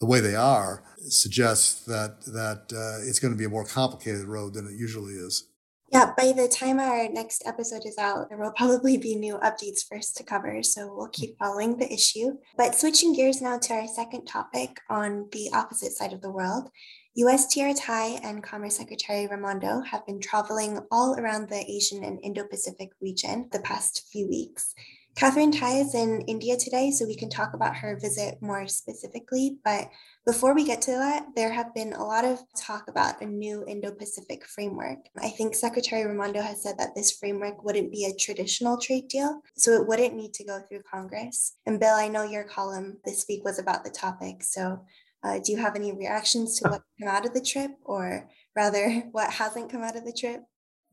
the 0.00 0.06
way 0.06 0.18
they 0.18 0.34
are 0.34 0.82
suggests 0.96 1.84
that, 1.84 2.22
that 2.22 2.72
uh, 2.72 3.06
it's 3.06 3.18
going 3.18 3.34
to 3.34 3.38
be 3.38 3.44
a 3.44 3.50
more 3.50 3.66
complicated 3.66 4.24
road 4.24 4.54
than 4.54 4.66
it 4.66 4.72
usually 4.72 5.12
is. 5.12 5.46
Yeah, 5.92 6.14
by 6.16 6.32
the 6.32 6.48
time 6.48 6.80
our 6.80 7.10
next 7.10 7.42
episode 7.46 7.84
is 7.84 7.98
out, 7.98 8.30
there 8.30 8.38
will 8.38 8.52
probably 8.52 8.96
be 8.96 9.14
new 9.14 9.34
updates 9.40 9.86
for 9.86 9.98
us 9.98 10.10
to 10.14 10.24
cover. 10.24 10.62
So 10.62 10.90
we'll 10.90 11.08
keep 11.08 11.36
following 11.36 11.76
the 11.76 11.92
issue. 11.92 12.38
But 12.56 12.74
switching 12.74 13.14
gears 13.14 13.42
now 13.42 13.58
to 13.58 13.74
our 13.74 13.86
second 13.86 14.24
topic 14.24 14.80
on 14.88 15.28
the 15.32 15.50
opposite 15.52 15.92
side 15.92 16.14
of 16.14 16.22
the 16.22 16.32
world, 16.32 16.70
USTR 17.18 17.74
Tai 17.78 18.20
and 18.22 18.42
Commerce 18.42 18.78
Secretary 18.78 19.26
Raimondo 19.26 19.82
have 19.82 20.06
been 20.06 20.22
traveling 20.22 20.80
all 20.90 21.14
around 21.20 21.50
the 21.50 21.62
Asian 21.70 22.02
and 22.04 22.18
Indo 22.22 22.44
Pacific 22.44 22.88
region 23.02 23.50
the 23.52 23.60
past 23.60 24.08
few 24.10 24.26
weeks. 24.26 24.74
Katherine 25.16 25.52
Tai 25.52 25.74
is 25.74 25.94
in 25.94 26.22
India 26.22 26.56
today, 26.56 26.90
so 26.90 27.06
we 27.06 27.14
can 27.14 27.30
talk 27.30 27.54
about 27.54 27.76
her 27.76 27.96
visit 28.00 28.42
more 28.42 28.66
specifically. 28.66 29.58
But 29.64 29.88
before 30.26 30.54
we 30.54 30.64
get 30.64 30.82
to 30.82 30.90
that, 30.90 31.26
there 31.36 31.52
have 31.52 31.72
been 31.72 31.92
a 31.92 32.02
lot 32.02 32.24
of 32.24 32.42
talk 32.58 32.88
about 32.88 33.20
a 33.22 33.26
new 33.26 33.64
Indo 33.68 33.92
Pacific 33.92 34.44
framework. 34.44 34.98
I 35.16 35.28
think 35.28 35.54
Secretary 35.54 36.04
Raimondo 36.04 36.40
has 36.40 36.64
said 36.64 36.78
that 36.78 36.96
this 36.96 37.12
framework 37.12 37.62
wouldn't 37.62 37.92
be 37.92 38.06
a 38.06 38.14
traditional 38.14 38.76
trade 38.76 39.06
deal, 39.06 39.40
so 39.56 39.70
it 39.72 39.86
wouldn't 39.86 40.16
need 40.16 40.34
to 40.34 40.44
go 40.44 40.60
through 40.68 40.82
Congress. 40.90 41.58
And 41.64 41.78
Bill, 41.78 41.94
I 41.94 42.08
know 42.08 42.24
your 42.24 42.44
column 42.44 42.98
this 43.04 43.24
week 43.28 43.44
was 43.44 43.60
about 43.60 43.84
the 43.84 43.90
topic, 43.90 44.42
so 44.42 44.84
uh, 45.22 45.38
do 45.38 45.52
you 45.52 45.58
have 45.58 45.76
any 45.76 45.92
reactions 45.92 46.58
to 46.58 46.68
what 46.68 46.82
came 46.98 47.08
out 47.08 47.24
of 47.24 47.34
the 47.34 47.40
trip, 47.40 47.70
or 47.84 48.28
rather, 48.56 48.90
what 49.12 49.30
hasn't 49.30 49.70
come 49.70 49.82
out 49.82 49.96
of 49.96 50.04
the 50.04 50.12
trip? 50.12 50.42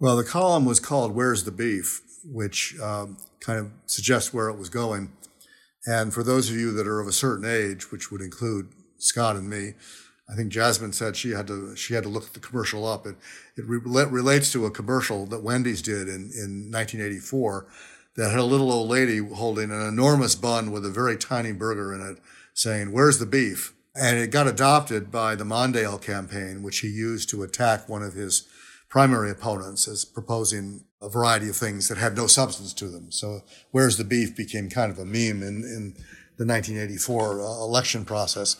Well, 0.02 0.18
the 0.18 0.24
column 0.24 0.66
was 0.66 0.80
called 0.80 1.14
Where's 1.14 1.44
the 1.44 1.52
Beef, 1.52 2.02
which 2.26 2.76
um, 2.80 3.18
kind 3.40 3.60
of 3.60 3.72
suggests 3.86 4.34
where 4.34 4.50
it 4.50 4.58
was 4.58 4.68
going. 4.68 5.12
And 5.86 6.12
for 6.12 6.24
those 6.24 6.50
of 6.50 6.56
you 6.56 6.72
that 6.72 6.88
are 6.88 7.00
of 7.00 7.08
a 7.08 7.12
certain 7.12 7.46
age, 7.46 7.92
which 7.92 8.12
would 8.12 8.20
include 8.20 8.70
Scott 8.98 9.36
and 9.36 9.48
me, 9.48 9.76
I 10.28 10.34
think 10.36 10.52
Jasmine 10.52 10.94
said 10.94 11.16
she 11.16 11.30
had 11.30 11.46
to 11.46 11.76
she 11.76 11.94
had 11.94 12.02
to 12.02 12.10
look 12.10 12.34
the 12.34 12.40
commercial 12.40 12.88
up. 12.88 13.06
It 13.06 13.16
it 13.56 13.66
re- 13.68 13.80
relates 14.06 14.52
to 14.54 14.66
a 14.66 14.72
commercial 14.72 15.28
that 15.28 15.44
Wendy's 15.44 15.84
did 15.84 16.08
in, 16.08 16.32
in 16.34 16.72
1984 16.72 17.68
that 18.16 18.32
had 18.32 18.40
a 18.40 18.44
little 18.44 18.72
old 18.72 18.90
lady 18.90 19.20
holding 19.20 19.70
an 19.70 19.88
enormous 19.88 20.34
bun 20.34 20.72
with 20.72 20.84
a 20.84 20.90
very 20.90 21.16
tiny 21.16 21.52
burger 21.52 21.94
in 21.94 22.02
it, 22.02 22.18
saying, 22.56 22.92
"Where's 22.92 23.20
the 23.20 23.28
beef?" 23.28 23.76
And 23.96 24.18
it 24.18 24.32
got 24.32 24.48
adopted 24.48 25.12
by 25.12 25.36
the 25.36 25.44
Mondale 25.44 26.02
campaign, 26.02 26.64
which 26.64 26.80
he 26.80 26.88
used 26.88 27.30
to 27.30 27.44
attack 27.44 27.88
one 27.88 28.02
of 28.02 28.16
his 28.16 28.48
primary 28.92 29.32
opponents 29.32 29.88
as 29.88 30.06
proposing 30.06 30.84
a 31.02 31.10
variety 31.10 31.50
of 31.50 31.56
things 31.56 31.88
that 31.88 31.98
had 31.98 32.16
no 32.16 32.28
substance 32.28 32.74
to 32.74 32.88
them. 32.90 33.12
So, 33.12 33.42
Where's 33.72 33.98
the 33.98 34.04
Beef 34.04 34.36
became 34.36 34.70
kind 34.70 34.92
of 34.92 35.00
a 35.00 35.06
meme 35.06 35.42
in, 35.42 35.64
in 35.64 35.96
the 36.42 36.48
1984 36.48 37.40
uh, 37.40 37.44
election 37.64 38.04
process. 38.04 38.58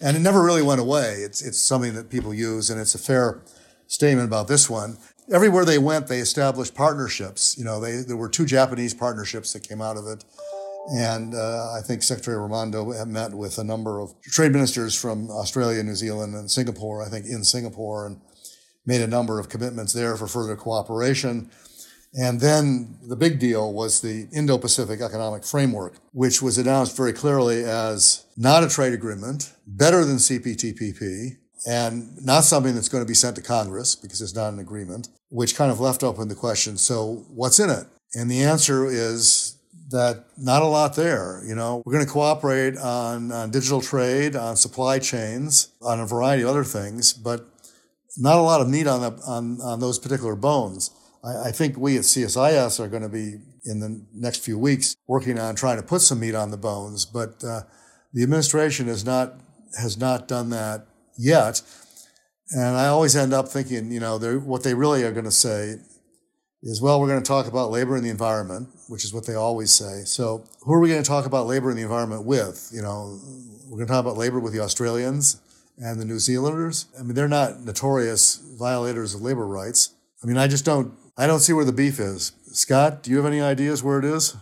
And 0.00 0.16
it 0.16 0.20
never 0.20 0.42
really 0.42 0.62
went 0.62 0.80
away. 0.80 1.14
It's, 1.18 1.40
it's 1.40 1.58
something 1.58 1.94
that 1.94 2.10
people 2.10 2.34
use, 2.34 2.68
and 2.70 2.80
it's 2.80 2.94
a 2.94 2.98
fair 2.98 3.40
statement 3.86 4.28
about 4.28 4.48
this 4.48 4.68
one. 4.68 4.98
Everywhere 5.32 5.64
they 5.64 5.78
went, 5.78 6.08
they 6.08 6.18
established 6.18 6.74
partnerships. 6.74 7.56
You 7.56 7.64
know, 7.64 7.80
they, 7.80 8.02
there 8.02 8.16
were 8.16 8.28
two 8.28 8.44
Japanese 8.44 8.92
partnerships 8.92 9.52
that 9.52 9.66
came 9.66 9.80
out 9.80 9.96
of 9.96 10.06
it. 10.06 10.24
And 10.90 11.34
uh, 11.34 11.72
I 11.72 11.80
think 11.80 12.02
Secretary 12.02 12.36
Raimondo 12.36 12.84
met 13.06 13.32
with 13.32 13.58
a 13.58 13.64
number 13.64 14.00
of 14.00 14.20
trade 14.20 14.52
ministers 14.52 15.00
from 15.00 15.30
Australia, 15.30 15.82
New 15.82 15.94
Zealand, 15.94 16.34
and 16.34 16.50
Singapore, 16.50 17.02
I 17.02 17.08
think 17.08 17.26
in 17.26 17.44
Singapore, 17.44 18.06
and 18.06 18.20
made 18.86 19.00
a 19.00 19.06
number 19.06 19.38
of 19.38 19.48
commitments 19.48 19.92
there 19.92 20.16
for 20.16 20.26
further 20.26 20.56
cooperation. 20.56 21.50
And 22.14 22.40
then 22.40 22.98
the 23.02 23.16
big 23.16 23.38
deal 23.38 23.72
was 23.72 24.00
the 24.00 24.28
Indo 24.32 24.58
Pacific 24.58 25.00
Economic 25.00 25.44
Framework, 25.44 25.94
which 26.12 26.42
was 26.42 26.58
announced 26.58 26.96
very 26.96 27.12
clearly 27.12 27.64
as 27.64 28.26
not 28.36 28.62
a 28.62 28.68
trade 28.68 28.92
agreement, 28.92 29.52
better 29.66 30.04
than 30.04 30.16
CPTPP, 30.16 31.38
and 31.66 32.24
not 32.24 32.44
something 32.44 32.74
that's 32.74 32.88
going 32.88 33.04
to 33.04 33.08
be 33.08 33.14
sent 33.14 33.36
to 33.36 33.42
Congress 33.42 33.94
because 33.94 34.20
it's 34.20 34.34
not 34.34 34.52
an 34.52 34.58
agreement, 34.58 35.08
which 35.30 35.56
kind 35.56 35.70
of 35.70 35.80
left 35.80 36.02
open 36.02 36.28
the 36.28 36.34
question 36.34 36.76
so 36.76 37.24
what's 37.28 37.60
in 37.60 37.70
it? 37.70 37.86
And 38.14 38.30
the 38.30 38.42
answer 38.42 38.86
is 38.86 39.56
that 39.90 40.24
not 40.36 40.62
a 40.62 40.66
lot 40.66 40.96
there. 40.96 41.42
You 41.46 41.54
know, 41.54 41.82
we're 41.84 41.92
going 41.92 42.04
to 42.04 42.10
cooperate 42.10 42.76
on, 42.76 43.30
on 43.30 43.50
digital 43.50 43.80
trade, 43.80 44.36
on 44.36 44.56
supply 44.56 44.98
chains, 44.98 45.68
on 45.80 46.00
a 46.00 46.06
variety 46.06 46.42
of 46.42 46.48
other 46.48 46.64
things, 46.64 47.12
but 47.12 47.46
not 48.16 48.36
a 48.36 48.42
lot 48.42 48.60
of 48.60 48.68
meat 48.68 48.86
on, 48.86 49.00
the, 49.00 49.22
on, 49.26 49.60
on 49.62 49.80
those 49.80 49.98
particular 49.98 50.36
bones. 50.36 50.90
I, 51.24 51.48
I 51.48 51.52
think 51.52 51.76
we 51.76 51.96
at 51.96 52.02
CSIS 52.02 52.80
are 52.80 52.88
going 52.88 53.02
to 53.02 53.08
be 53.08 53.36
in 53.64 53.80
the 53.80 54.04
next 54.12 54.44
few 54.44 54.58
weeks 54.58 54.96
working 55.06 55.38
on 55.38 55.54
trying 55.54 55.76
to 55.76 55.82
put 55.82 56.00
some 56.00 56.20
meat 56.20 56.34
on 56.34 56.50
the 56.50 56.56
bones, 56.56 57.04
but 57.04 57.42
uh, 57.44 57.62
the 58.12 58.22
administration 58.22 58.86
has 58.86 59.04
not 59.04 59.34
has 59.80 59.96
not 59.96 60.28
done 60.28 60.50
that 60.50 60.86
yet. 61.16 61.62
And 62.50 62.76
I 62.76 62.88
always 62.88 63.16
end 63.16 63.32
up 63.32 63.48
thinking, 63.48 63.90
you 63.90 64.00
know, 64.00 64.18
what 64.40 64.62
they 64.62 64.74
really 64.74 65.04
are 65.04 65.12
going 65.12 65.24
to 65.24 65.30
say 65.30 65.76
is, 66.62 66.82
well, 66.82 67.00
we're 67.00 67.08
going 67.08 67.22
to 67.22 67.26
talk 67.26 67.46
about 67.46 67.70
labor 67.70 67.96
and 67.96 68.04
the 68.04 68.10
environment, 68.10 68.68
which 68.88 69.04
is 69.04 69.14
what 69.14 69.26
they 69.26 69.34
always 69.34 69.70
say. 69.70 70.02
So 70.04 70.44
who 70.60 70.74
are 70.74 70.80
we 70.80 70.88
going 70.88 71.02
to 71.02 71.08
talk 71.08 71.24
about 71.24 71.46
labor 71.46 71.70
and 71.70 71.78
the 71.78 71.82
environment 71.82 72.26
with? 72.26 72.70
You 72.72 72.82
know, 72.82 73.18
we're 73.66 73.78
going 73.78 73.86
to 73.86 73.92
talk 73.92 74.04
about 74.04 74.18
labor 74.18 74.38
with 74.38 74.52
the 74.52 74.60
Australians 74.60 75.40
and 75.78 76.00
the 76.00 76.04
New 76.04 76.18
Zealanders. 76.18 76.86
I 76.98 77.02
mean, 77.02 77.14
they're 77.14 77.28
not 77.28 77.60
notorious 77.60 78.36
violators 78.58 79.14
of 79.14 79.22
labor 79.22 79.46
rights. 79.46 79.94
I 80.22 80.26
mean, 80.26 80.38
I 80.38 80.46
just 80.46 80.64
don't, 80.64 80.94
I 81.16 81.26
don't 81.26 81.40
see 81.40 81.52
where 81.52 81.64
the 81.64 81.72
beef 81.72 81.98
is. 81.98 82.32
Scott, 82.52 83.02
do 83.02 83.10
you 83.10 83.16
have 83.16 83.26
any 83.26 83.40
ideas 83.40 83.82
where 83.82 83.98
it 83.98 84.04
is? 84.04 84.36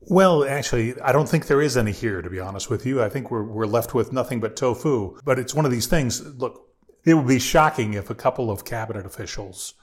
Well, 0.00 0.44
actually, 0.44 1.00
I 1.00 1.12
don't 1.12 1.28
think 1.28 1.46
there 1.46 1.62
is 1.62 1.76
any 1.76 1.92
here, 1.92 2.20
to 2.20 2.28
be 2.28 2.40
honest 2.40 2.68
with 2.68 2.84
you. 2.84 3.02
I 3.02 3.08
think 3.08 3.30
we're, 3.30 3.42
we're 3.42 3.66
left 3.66 3.94
with 3.94 4.12
nothing 4.12 4.40
but 4.40 4.56
tofu. 4.56 5.18
But 5.24 5.38
it's 5.38 5.54
one 5.54 5.64
of 5.64 5.70
these 5.70 5.86
things. 5.86 6.22
Look, 6.36 6.68
it 7.04 7.14
would 7.14 7.26
be 7.26 7.38
shocking 7.38 7.94
if 7.94 8.10
a 8.10 8.14
couple 8.14 8.50
of 8.50 8.64
cabinet 8.64 9.06
officials 9.06 9.74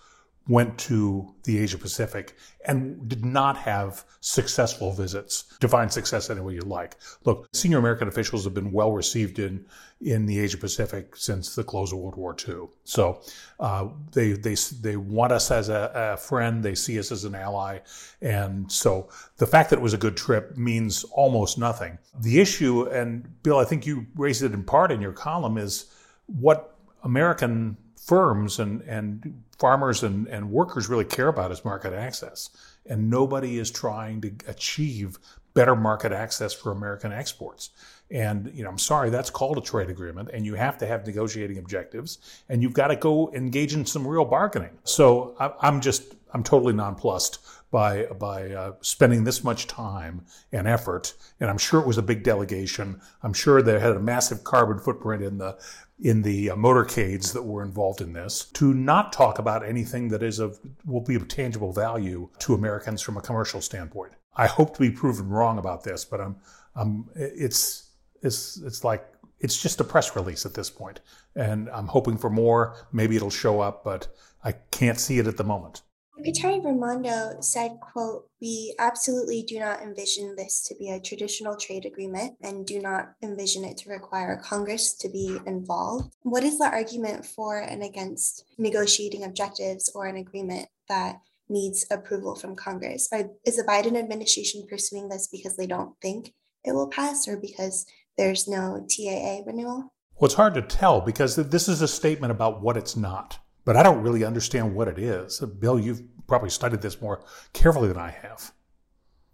went 0.48 0.78
to 0.78 1.36
the 1.44 1.60
Asia 1.60 1.78
Pacific 1.78 2.36
and 2.66 3.08
did 3.08 3.24
not 3.24 3.58
have 3.58 4.04
successful 4.22 4.92
visits. 4.92 5.46
Define 5.60 5.90
success 5.90 6.30
any 6.30 6.42
way 6.42 6.54
you 6.54 6.62
like. 6.62 6.98
Look, 7.26 7.48
senior 7.54 7.78
American 7.78 8.08
officials 8.08 8.44
have 8.44 8.54
been 8.54 8.72
well 8.72 8.92
received 8.92 9.40
in 9.40 9.66
in 10.02 10.26
the 10.26 10.40
Asia 10.40 10.58
Pacific 10.58 11.16
since 11.16 11.56
the 11.56 11.64
close 11.64 11.92
of 11.92 12.00
World 12.00 12.16
War 12.16 12.36
II. 12.48 12.68
So 12.84 13.22
uh, 13.60 13.90
they 14.12 14.34
they 14.34 14.56
they 14.82 14.98
want 14.98 15.32
us 15.32 15.52
as 15.52 15.70
a, 15.70 15.92
a, 15.94 16.18
friend. 16.18 16.64
They 16.64 16.76
see 16.76 16.98
us 17.00 17.12
as 17.12 17.24
an 17.24 17.36
ally, 17.36 17.80
and 18.22 18.72
so 18.72 19.10
the 19.38 19.48
fact 19.48 19.70
that 19.70 19.80
it 19.80 19.82
was 19.82 19.94
a 19.94 19.98
good 19.98 20.18
trip 20.18 20.58
means 20.58 21.04
almost 21.12 21.58
nothing. 21.58 21.98
The 22.20 22.40
issue, 22.40 22.88
and 22.90 23.42
Bill, 23.44 23.60
I 23.60 23.66
think 23.66 23.86
you 23.86 24.08
raised 24.16 24.44
it 24.44 24.54
in 24.54 24.64
part 24.64 24.92
in 24.92 25.02
your 25.02 25.14
column, 25.14 25.58
is 25.58 25.86
what 26.28 26.76
American 27.04 27.78
firms 28.02 28.60
and, 28.60 28.82
and 28.82 29.44
farmers 29.60 30.04
and, 30.04 30.28
and 30.28 30.52
workers 30.52 30.90
really 30.90 31.06
care 31.06 31.28
about 31.28 31.52
is 31.52 31.64
market 31.64 31.94
access. 31.94 32.50
And 32.88 33.10
nobody 33.10 33.60
is 33.60 33.70
trying 33.70 34.22
to 34.22 34.34
achieve 34.48 35.20
better 35.54 35.76
market 35.76 36.12
access 36.12 36.54
for 36.54 36.72
American 36.72 37.12
exports. 37.12 37.72
And 38.10 38.52
you 38.54 38.64
know, 38.64 38.70
I'm 38.70 38.78
sorry, 38.78 39.10
that's 39.10 39.30
called 39.30 39.58
a 39.58 39.62
trade 39.62 39.90
agreement, 39.90 40.30
and 40.34 40.46
you 40.46 40.56
have 40.56 40.78
to 40.80 40.88
have 40.88 41.06
negotiating 41.08 41.58
objectives, 41.58 42.18
and 42.50 42.62
you've 42.62 42.74
got 42.74 42.88
to 42.88 42.98
go 42.98 43.32
engage 43.34 43.74
in 43.74 43.86
some 43.86 44.06
real 44.06 44.26
bargaining. 44.26 44.78
So 44.84 45.36
I'm 45.62 45.80
just, 45.80 46.16
I'm 46.34 46.44
totally 46.44 46.74
nonplussed 46.74 47.40
by 47.72 48.04
by 48.20 48.52
uh, 48.52 48.74
spending 48.82 49.24
this 49.24 49.44
much 49.44 49.66
time 49.66 50.26
and 50.52 50.68
effort. 50.68 51.14
And 51.40 51.50
I'm 51.50 51.58
sure 51.58 51.80
it 51.80 51.88
was 51.88 51.98
a 51.98 52.04
big 52.04 52.24
delegation. 52.24 53.02
I'm 53.24 53.34
sure 53.34 53.62
they 53.62 53.80
had 53.80 53.96
a 53.96 54.00
massive 54.00 54.44
carbon 54.44 54.78
footprint 54.78 55.24
in 55.24 55.38
the 55.38 55.58
in 56.00 56.22
the 56.22 56.50
uh, 56.50 56.56
motorcades 56.56 57.32
that 57.34 57.44
were 57.44 57.64
involved 57.64 58.02
in 58.02 58.12
this 58.14 58.46
to 58.46 58.74
not 58.74 59.14
talk 59.14 59.40
about 59.40 59.66
anything 59.66 60.10
that 60.10 60.22
is 60.22 60.40
of 60.40 60.60
will 60.86 61.02
be 61.02 61.16
of 61.16 61.28
tangible 61.28 61.72
value 61.72 62.28
to 62.40 62.54
Americans 62.54 63.02
from 63.02 63.18
a 63.18 63.22
commercial 63.22 63.62
standpoint. 63.62 64.12
I 64.36 64.48
hope 64.48 64.74
to 64.76 64.80
be 64.80 64.92
proven 64.92 65.30
wrong 65.30 65.58
about 65.58 65.84
this, 65.84 66.06
but 66.06 66.22
I'm, 66.22 66.36
I'm 66.76 67.10
it's 67.16 67.90
it's 68.22 68.58
it's 68.58 68.84
like 68.84 69.06
it's 69.40 69.62
just 69.62 69.80
a 69.82 69.84
press 69.84 70.16
release 70.16 70.46
at 70.46 70.54
this 70.54 70.70
point, 70.70 71.02
and 71.36 71.70
I'm 71.70 71.88
hoping 71.88 72.18
for 72.18 72.30
more. 72.30 72.76
Maybe 72.92 73.16
it'll 73.16 73.30
show 73.30 73.60
up, 73.60 73.84
but 73.84 74.08
I 74.44 74.54
can't 74.72 75.00
see 75.00 75.20
it 75.20 75.28
at 75.28 75.38
the 75.38 75.44
moment. 75.44 75.82
Secretary 76.24 76.60
Raimondo 76.60 77.38
said, 77.40 77.80
quote, 77.82 78.30
we 78.40 78.76
absolutely 78.78 79.42
do 79.42 79.60
not 79.60 79.82
envision 79.82 80.36
this 80.36 80.62
to 80.68 80.76
be 80.76 80.92
a 80.92 81.00
traditional 81.00 81.56
trade 81.56 81.86
agreement 81.86 82.36
and 82.42 82.68
do 82.68 82.80
not 82.80 83.14
envision 83.24 83.64
it 83.64 83.78
to 83.78 83.90
require 83.90 84.40
Congress 84.44 84.94
to 84.94 85.10
be 85.10 85.40
involved. 85.48 86.14
What 86.22 86.44
is 86.44 86.60
the 86.60 86.66
argument 86.66 87.26
for 87.26 87.60
and 87.60 87.82
against 87.82 88.46
negotiating 88.60 89.24
objectives 89.24 89.90
or 89.96 90.06
an 90.06 90.18
agreement 90.18 90.68
that 90.90 91.22
needs 91.52 91.86
approval 91.92 92.36
from 92.36 92.56
Congress? 92.56 93.10
Is 93.46 93.58
the 93.58 93.64
Biden 93.64 93.98
administration 93.98 94.66
pursuing 94.70 95.10
this 95.10 95.28
because 95.32 95.58
they 95.58 95.68
don't 95.68 95.94
think 96.02 96.34
it 96.64 96.74
will 96.74 96.88
pass 96.88 97.28
or 97.28 97.38
because 97.38 97.86
there's 98.18 98.48
no 98.48 98.86
TAA 98.90 99.42
renewal? 99.46 99.94
Well, 100.16 100.26
it's 100.26 100.36
hard 100.36 100.54
to 100.56 100.62
tell 100.62 101.02
because 101.02 101.36
this 101.36 101.68
is 101.68 101.82
a 101.82 101.88
statement 101.88 102.32
about 102.32 102.62
what 102.62 102.78
it's 102.78 102.96
not 102.96 103.40
but 103.66 103.76
I 103.76 103.84
don't 103.84 104.02
really 104.02 104.24
understand 104.24 104.76
what 104.76 104.88
it 104.88 104.98
is. 104.98 105.42
Uh, 105.42 105.46
Bill, 105.46 105.80
you've 105.80 106.02
probably 106.28 106.50
studied 106.50 106.82
this 106.82 107.02
more 107.02 107.24
carefully 107.54 107.88
than 107.88 107.98
I 107.98 108.10
have. 108.10 108.52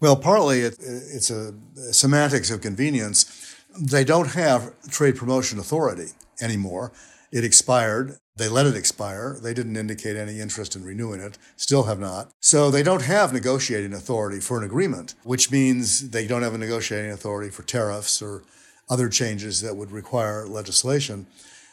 Well, 0.00 0.16
partly 0.16 0.60
it, 0.60 0.76
it's 0.78 1.30
a 1.30 1.54
semantics 1.92 2.50
of 2.50 2.60
convenience. 2.60 3.56
They 3.80 4.04
don't 4.04 4.28
have 4.28 4.72
trade 4.90 5.16
promotion 5.16 5.58
authority 5.58 6.10
anymore. 6.40 6.92
It 7.32 7.44
expired. 7.44 8.18
They 8.38 8.48
let 8.48 8.66
it 8.66 8.76
expire. 8.76 9.36
They 9.42 9.52
didn't 9.52 9.76
indicate 9.76 10.16
any 10.16 10.40
interest 10.40 10.76
in 10.76 10.84
renewing 10.84 11.20
it, 11.20 11.36
still 11.56 11.84
have 11.84 11.98
not. 11.98 12.30
So 12.40 12.70
they 12.70 12.82
don't 12.82 13.02
have 13.02 13.32
negotiating 13.32 13.92
authority 13.92 14.40
for 14.40 14.58
an 14.58 14.64
agreement, 14.64 15.14
which 15.24 15.50
means 15.50 16.10
they 16.10 16.26
don't 16.26 16.42
have 16.42 16.54
a 16.54 16.58
negotiating 16.58 17.10
authority 17.10 17.50
for 17.50 17.64
tariffs 17.64 18.22
or 18.22 18.42
other 18.88 19.08
changes 19.08 19.60
that 19.60 19.76
would 19.76 19.90
require 19.90 20.46
legislation. 20.46 21.26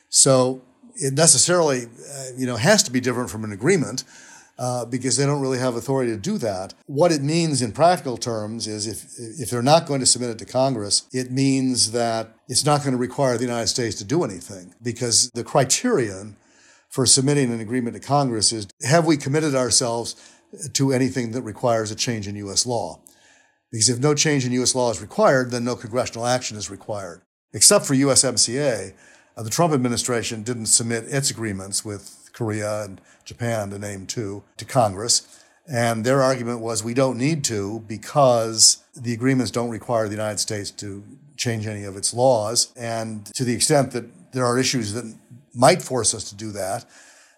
So 0.10 0.62
it 0.96 1.14
necessarily, 1.14 1.84
uh, 1.86 2.26
you 2.36 2.48
know, 2.48 2.56
has 2.56 2.82
to 2.84 2.92
be 2.92 3.00
different 3.00 3.30
from 3.30 3.44
an 3.44 3.52
agreement. 3.52 4.04
Uh, 4.58 4.86
because 4.86 5.18
they 5.18 5.26
don't 5.26 5.42
really 5.42 5.58
have 5.58 5.76
authority 5.76 6.10
to 6.10 6.18
do 6.18 6.38
that. 6.38 6.74
What 6.86 7.12
it 7.12 7.22
means 7.22 7.62
in 7.62 7.74
practical 7.74 8.16
terms 8.16 8.68
is 8.68 8.88
if 8.88 9.04
if 9.42 9.50
they're 9.50 9.62
not 9.62 9.86
going 9.86 10.00
to 10.00 10.06
submit 10.06 10.30
it 10.30 10.40
to 10.40 10.46
Congress, 10.46 11.10
it 11.12 11.30
means 11.30 11.92
that 11.92 12.30
it's 12.48 12.64
not 12.64 12.80
going 12.80 12.94
to 12.94 12.98
require 12.98 13.38
the 13.38 13.44
United 13.44 13.68
States 13.68 13.98
to 13.98 14.06
do 14.06 14.24
anything 14.24 14.74
because 14.82 15.30
the 15.32 15.44
criterion 15.44 16.38
for 16.96 17.06
submitting 17.06 17.52
an 17.52 17.60
agreement 17.60 17.94
to 17.94 18.00
Congress 18.00 18.54
is 18.54 18.68
have 18.82 19.06
we 19.06 19.18
committed 19.18 19.54
ourselves 19.54 20.16
to 20.72 20.94
anything 20.94 21.32
that 21.32 21.42
requires 21.42 21.92
a 21.92 21.96
change 21.96 22.26
in 22.26 22.38
U.S. 22.38 22.66
law? 22.66 23.02
Because 23.70 23.90
if 23.90 24.00
no 24.00 24.16
change 24.16 24.46
in 24.46 24.54
U.S. 24.54 24.74
law 24.74 24.92
is 24.92 25.02
required, 25.02 25.52
then 25.52 25.66
no 25.66 25.76
congressional 25.76 26.26
action 26.26 26.56
is 26.56 26.70
required, 26.70 27.22
except 27.52 27.86
for 27.86 27.96
USMCA 27.96 28.94
uh, 29.36 29.44
the 29.44 29.50
Trump 29.50 29.74
administration 29.74 30.44
didn't 30.44 30.68
submit 30.68 31.04
its 31.10 31.30
agreements 31.30 31.84
with 31.84 32.30
Korea 32.32 32.84
and 32.86 33.02
Japan, 33.26 33.72
to 33.72 33.78
name 33.78 34.06
two, 34.06 34.44
to 34.56 34.64
Congress. 34.64 35.44
And 35.68 36.06
their 36.06 36.22
argument 36.22 36.62
was 36.62 36.82
we 36.82 36.94
don't 36.94 37.18
need 37.18 37.44
to 37.46 37.84
because 37.90 38.86
the 38.96 39.12
agreements 39.12 39.52
don't 39.52 39.70
require 39.70 40.06
the 40.06 40.16
United 40.16 40.40
States 40.40 40.72
to 40.72 41.04
change 41.36 41.68
any 41.68 41.84
of 41.84 41.98
its 41.98 42.14
laws. 42.14 42.72
And 42.78 43.26
to 43.36 43.44
the 43.44 43.54
extent 43.54 43.92
that 43.92 44.06
there 44.32 44.46
are 44.46 44.58
issues 44.58 44.94
that 44.94 45.14
might 45.56 45.82
force 45.82 46.14
us 46.14 46.30
to 46.30 46.36
do 46.36 46.52
that, 46.52 46.86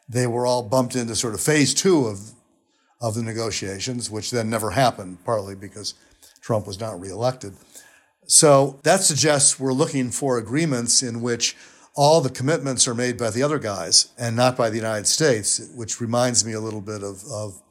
they 0.09 0.27
were 0.27 0.45
all 0.45 0.63
bumped 0.63 0.95
into 0.95 1.15
sort 1.15 1.33
of 1.33 1.41
phase 1.41 1.73
two 1.73 2.07
of, 2.07 2.31
of 3.01 3.15
the 3.15 3.23
negotiations, 3.23 4.09
which 4.09 4.31
then 4.31 4.49
never 4.49 4.71
happened, 4.71 5.23
partly 5.25 5.55
because 5.55 5.93
Trump 6.41 6.65
was 6.65 6.79
not 6.79 6.99
reelected. 6.99 7.53
So 8.25 8.79
that 8.83 9.01
suggests 9.01 9.59
we're 9.59 9.73
looking 9.73 10.11
for 10.11 10.37
agreements 10.37 11.03
in 11.03 11.21
which 11.21 11.55
all 11.95 12.21
the 12.21 12.29
commitments 12.29 12.87
are 12.87 12.93
made 12.93 13.17
by 13.17 13.31
the 13.31 13.41
other 13.41 13.57
guys 13.57 14.09
and 14.17 14.35
not 14.35 14.55
by 14.55 14.69
the 14.69 14.75
United 14.75 15.07
States, 15.07 15.71
which 15.75 15.99
reminds 15.99 16.45
me 16.45 16.53
a 16.53 16.59
little 16.59 16.81
bit 16.81 17.03
of, 17.03 17.23
of 17.31 17.61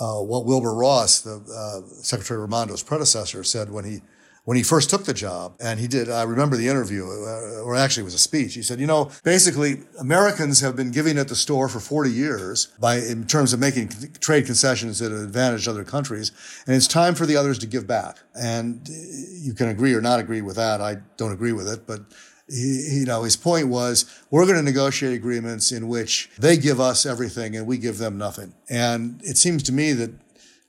uh, 0.00 0.20
what 0.20 0.44
Wilbur 0.44 0.74
Ross, 0.74 1.20
the 1.22 1.36
uh, 1.36 1.86
Secretary 2.02 2.46
Raimondo's 2.46 2.82
predecessor, 2.82 3.42
said 3.42 3.70
when 3.70 3.84
he 3.84 4.02
when 4.48 4.56
he 4.56 4.62
first 4.62 4.88
took 4.88 5.04
the 5.04 5.12
job. 5.12 5.54
And 5.60 5.78
he 5.78 5.86
did. 5.86 6.08
I 6.08 6.22
remember 6.22 6.56
the 6.56 6.68
interview, 6.68 7.04
uh, 7.04 7.60
or 7.60 7.76
actually 7.76 8.00
it 8.00 8.04
was 8.04 8.14
a 8.14 8.18
speech. 8.18 8.54
He 8.54 8.62
said, 8.62 8.80
"You 8.80 8.86
know, 8.86 9.10
basically 9.22 9.82
Americans 10.00 10.60
have 10.60 10.74
been 10.74 10.90
giving 10.90 11.18
at 11.18 11.28
the 11.28 11.36
store 11.36 11.68
for 11.68 11.80
40 11.80 12.10
years 12.10 12.68
by 12.80 12.94
in 12.96 13.26
terms 13.26 13.52
of 13.52 13.60
making 13.60 13.90
trade 14.20 14.46
concessions 14.46 15.00
that 15.00 15.12
advantage 15.12 15.68
other 15.68 15.84
countries, 15.84 16.32
and 16.66 16.74
it's 16.74 16.86
time 16.86 17.14
for 17.14 17.26
the 17.26 17.36
others 17.36 17.58
to 17.58 17.66
give 17.66 17.86
back." 17.86 18.20
And 18.34 18.88
you 18.88 19.52
can 19.52 19.68
agree 19.68 19.92
or 19.92 20.00
not 20.00 20.18
agree 20.18 20.40
with 20.40 20.56
that. 20.56 20.80
I 20.80 20.96
don't 21.18 21.32
agree 21.32 21.52
with 21.52 21.68
it, 21.68 21.86
but 21.86 22.00
he, 22.48 23.00
you 23.00 23.04
know, 23.04 23.24
his 23.24 23.36
point 23.36 23.68
was 23.68 24.06
we're 24.30 24.46
going 24.46 24.56
to 24.56 24.62
negotiate 24.62 25.12
agreements 25.12 25.72
in 25.72 25.88
which 25.88 26.30
they 26.38 26.56
give 26.56 26.80
us 26.80 27.04
everything 27.04 27.54
and 27.54 27.66
we 27.66 27.76
give 27.76 27.98
them 27.98 28.16
nothing. 28.16 28.54
And 28.70 29.20
it 29.24 29.36
seems 29.36 29.62
to 29.64 29.72
me 29.72 29.92
that 29.92 30.12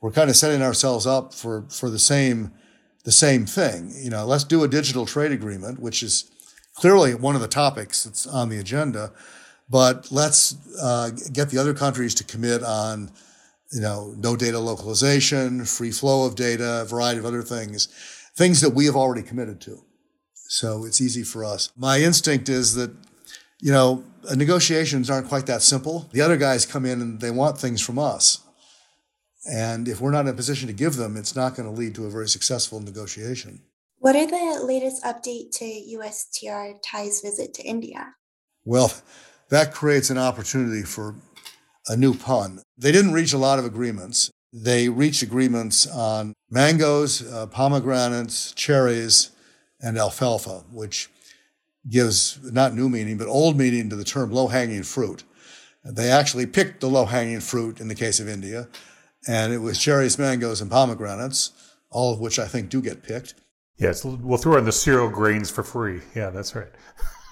we're 0.02 0.12
kind 0.12 0.30
of 0.30 0.36
setting 0.36 0.62
ourselves 0.62 1.08
up 1.08 1.34
for, 1.34 1.63
for 1.70 1.89
the 1.89 2.00
same, 2.00 2.52
the 3.04 3.12
same 3.12 3.46
thing. 3.46 3.92
You 3.96 4.10
know, 4.10 4.26
let's 4.26 4.44
do 4.44 4.64
a 4.64 4.68
digital 4.68 5.06
trade 5.06 5.32
agreement, 5.32 5.80
which 5.80 6.04
is 6.04 6.30
clearly 6.76 7.14
one 7.14 7.36
of 7.36 7.42
the 7.42 7.48
topics 7.48 8.04
that's 8.04 8.26
on 8.28 8.50
the 8.50 8.58
agenda, 8.58 9.12
but 9.70 10.12
let's 10.12 10.56
uh, 10.82 11.12
get 11.32 11.50
the 11.50 11.58
other 11.58 11.74
countries 11.74 12.16
to 12.16 12.24
commit 12.24 12.64
on, 12.64 13.12
you 13.72 13.82
know, 13.82 14.14
no 14.18 14.36
data 14.36 14.60
localization, 14.60 15.66
free 15.66 15.92
flow 15.92 16.26
of 16.26 16.36
data, 16.36 16.82
a 16.82 16.86
variety 16.86 17.20
of 17.20 17.26
other 17.26 17.44
things, 17.44 17.88
things 18.36 18.62
that 18.62 18.72
we 18.72 18.86
have 18.86 18.96
already 18.96 19.22
committed 19.22 19.62
to. 19.62 19.84
So 20.34 20.86
it's 20.86 21.02
easy 21.02 21.24
for 21.24 21.46
us. 21.46 21.72
My 21.78 22.00
instinct 22.00 22.50
is 22.50 22.74
that, 22.76 22.92
you 23.60 23.72
know, 23.72 24.04
negotiations 24.36 25.10
aren't 25.10 25.28
quite 25.28 25.46
that 25.46 25.62
simple. 25.62 26.10
The 26.12 26.22
other 26.22 26.38
guys 26.38 26.66
come 26.66 26.86
in 26.86 27.02
and 27.02 27.20
they 27.20 27.30
want 27.30 27.60
things 27.60 27.82
from 27.82 28.00
us. 28.00 28.40
And 29.45 29.88
if 29.88 30.02
we're 30.02 30.12
not 30.12 30.21
in 30.21 30.28
a 30.28 30.34
position 30.34 30.67
to 30.67 30.73
give 30.73 30.95
them, 30.95 31.15
it's 31.15 31.36
not 31.36 31.56
going 31.56 31.67
to 31.67 31.75
lead 31.75 31.95
to 31.95 32.06
a 32.06 32.10
very 32.10 32.28
successful 32.28 32.80
negotiation. 32.80 33.62
What 33.99 34.15
are 34.15 34.25
the 34.25 34.65
latest 34.65 35.04
update 35.04 35.52
to 35.58 35.65
USTR 35.65 36.75
Tai's 36.82 37.21
visit 37.21 37.54
to 37.56 37.63
India? 37.63 38.15
Well, 38.65 38.93
that 39.49 39.73
creates 39.73 40.10
an 40.10 40.17
opportunity 40.17 40.84
for 40.84 41.15
a 41.88 41.97
new 41.97 42.13
pun. 42.13 42.62
They 42.78 42.91
didn't 42.91 43.13
reach 43.13 43.34
a 43.34 43.38
lot 43.38 43.60
of 43.60 43.65
agreements. 43.65 44.32
They 44.54 44.89
reached 44.89 45.21
agreements 45.21 45.88
on 45.88 46.34
mangoes, 46.49 47.30
uh, 47.32 47.47
pomegranates, 47.47 48.54
cherries, 48.54 49.32
and 49.82 49.97
alfalfa, 49.97 50.63
which 50.71 51.10
gives 51.89 52.39
not 52.52 52.73
new 52.73 52.89
meaning, 52.89 53.17
but 53.17 53.28
old 53.28 53.58
meaning 53.58 53.89
to 53.89 53.95
the 53.95 54.04
term 54.04 54.32
low 54.32 54.47
hanging 54.47 54.84
fruit. 54.84 55.23
They 55.84 56.10
actually 56.10 56.45
picked 56.45 56.82
the 56.82 56.89
low 56.89 57.06
hanging 57.06 57.39
fruit 57.39 57.80
in 57.80 57.88
the 57.88 57.95
case 57.95 58.19
of 58.19 58.28
India, 58.28 58.67
and 59.27 59.53
it 59.53 59.60
was 59.60 59.79
cherries, 59.79 60.17
mangoes, 60.17 60.62
and 60.62 60.71
pomegranates, 60.71 61.51
all 61.89 62.13
of 62.13 62.19
which 62.19 62.39
I 62.39 62.47
think 62.47 62.69
do 62.69 62.82
get 62.82 63.03
picked. 63.03 63.36
Yes, 63.77 64.03
we'll 64.03 64.38
throw 64.38 64.58
in 64.58 64.65
the 64.65 64.71
cereal 64.71 65.10
grains 65.10 65.49
for 65.49 65.63
free. 65.63 66.01
Yeah, 66.13 66.29
that's 66.32 66.53
right. 66.53 66.71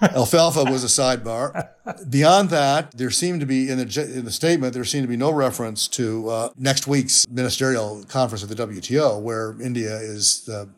Alfalfa 0.00 0.64
was 0.64 0.84
a 0.84 0.86
sidebar. 0.86 1.68
Beyond 2.08 2.50
that, 2.50 2.96
there 2.96 3.10
seemed 3.10 3.40
to 3.40 3.46
be 3.46 3.68
in 3.68 3.78
the 3.78 4.12
in 4.16 4.24
the 4.24 4.30
statement 4.30 4.72
there 4.72 4.84
seemed 4.84 5.04
to 5.04 5.08
be 5.08 5.16
no 5.16 5.32
reference 5.32 5.88
to 5.88 6.28
uh, 6.30 6.48
next 6.56 6.86
week's 6.86 7.28
ministerial 7.28 8.04
conference 8.04 8.42
of 8.42 8.48
the 8.48 8.54
WTO, 8.54 9.20
where 9.20 9.60
India 9.60 9.96
is 9.96 10.44
the 10.44 10.68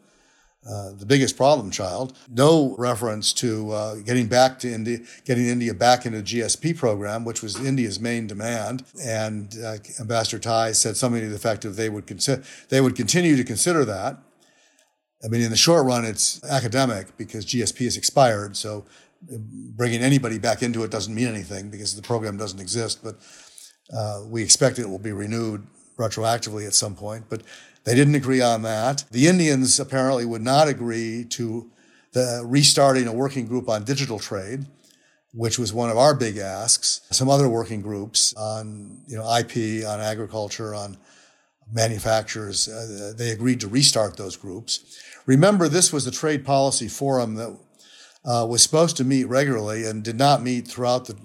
uh, 0.69 0.93
the 0.93 1.07
biggest 1.07 1.39
problem 1.39 1.71
child. 1.71 2.17
No 2.29 2.75
reference 2.77 3.33
to 3.35 3.71
uh, 3.71 3.95
getting 3.97 4.27
back 4.27 4.59
to 4.59 4.71
India, 4.71 4.99
getting 5.25 5.47
India 5.47 5.73
back 5.73 6.05
into 6.05 6.19
the 6.19 6.25
GSP 6.25 6.77
program, 6.77 7.25
which 7.25 7.43
was 7.43 7.57
India's 7.65 7.99
main 7.99 8.27
demand. 8.27 8.85
And 9.03 9.57
uh, 9.65 9.77
Ambassador 9.99 10.39
Tai 10.39 10.73
said 10.73 10.99
something 10.99 11.23
to 11.23 11.29
the 11.29 11.35
effect 11.35 11.65
of 11.65 11.77
they 11.77 11.89
would 11.89 12.07
consider 12.07 12.43
they 12.69 12.83
would 12.83 12.95
continue 12.95 13.37
to 13.37 13.45
consider 13.45 13.87
that. 13.87 14.19
I 15.25 15.29
mean, 15.29 15.41
in 15.41 15.51
the 15.51 15.57
short 15.57 15.87
run, 15.87 16.05
it's 16.05 16.43
academic 16.45 17.17
because 17.17 17.47
GSP 17.47 17.85
has 17.85 17.97
expired. 17.97 18.57
So 18.57 18.85
bringing 19.23 20.03
anybody 20.03 20.39
back 20.39 20.63
into 20.63 20.83
it 20.83 20.91
doesn't 20.91 21.15
mean 21.15 21.29
anything 21.29 21.71
because 21.71 21.95
the 21.95 22.03
program 22.03 22.37
doesn't 22.37 22.61
exist. 22.61 23.03
But 23.03 23.17
uh, 23.95 24.25
we 24.27 24.43
expect 24.43 24.79
it 24.79 24.89
will 24.89 24.99
be 24.99 25.13
renewed 25.13 25.67
retroactively 25.99 26.67
at 26.67 26.75
some 26.75 26.95
point. 26.95 27.25
But 27.29 27.43
they 27.85 27.95
didn't 27.95 28.15
agree 28.15 28.41
on 28.41 28.63
that. 28.63 29.05
The 29.11 29.27
Indians 29.27 29.81
apparently 29.81 30.25
would 30.25 30.43
not 30.43 30.69
agree 30.69 31.25
to 31.31 31.71
the 32.13 32.43
restarting 32.45 33.07
a 33.07 33.13
working 33.13 33.47
group 33.47 33.69
on 33.69 33.85
digital 33.85 34.19
trade, 34.19 34.67
which 35.33 35.59
was 35.59 35.73
one 35.73 35.91
of 35.91 35.97
our 35.97 36.15
big 36.15 36.37
asks. 36.37 37.01
Some 37.11 37.31
other 37.31 37.49
working 37.49 37.81
groups 37.81 38.35
on 38.35 39.01
you 39.07 39.17
know 39.17 39.25
IP, 39.37 39.87
on 39.87 40.01
agriculture, 40.01 40.75
on 40.75 40.99
manufacturers. 41.73 42.69
Uh, 42.69 43.13
they 43.17 43.31
agreed 43.31 43.61
to 43.61 43.69
restart 43.69 44.17
those 44.17 44.37
groups. 44.37 45.01
Remember, 45.27 45.69
this 45.69 45.93
was 45.93 46.05
the 46.05 46.11
trade 46.11 46.45
policy 46.45 46.89
forum 46.89 47.37
that 47.37 47.57
uh, 48.25 48.47
was 48.49 48.63
supposed 48.63 48.97
to 48.97 49.05
meet 49.05 49.25
regularly 49.25 49.87
and 49.87 50.03
did 50.03 50.19
not 50.19 50.43
meet 50.43 50.67
throughout 50.67 51.07
the, 51.07 51.17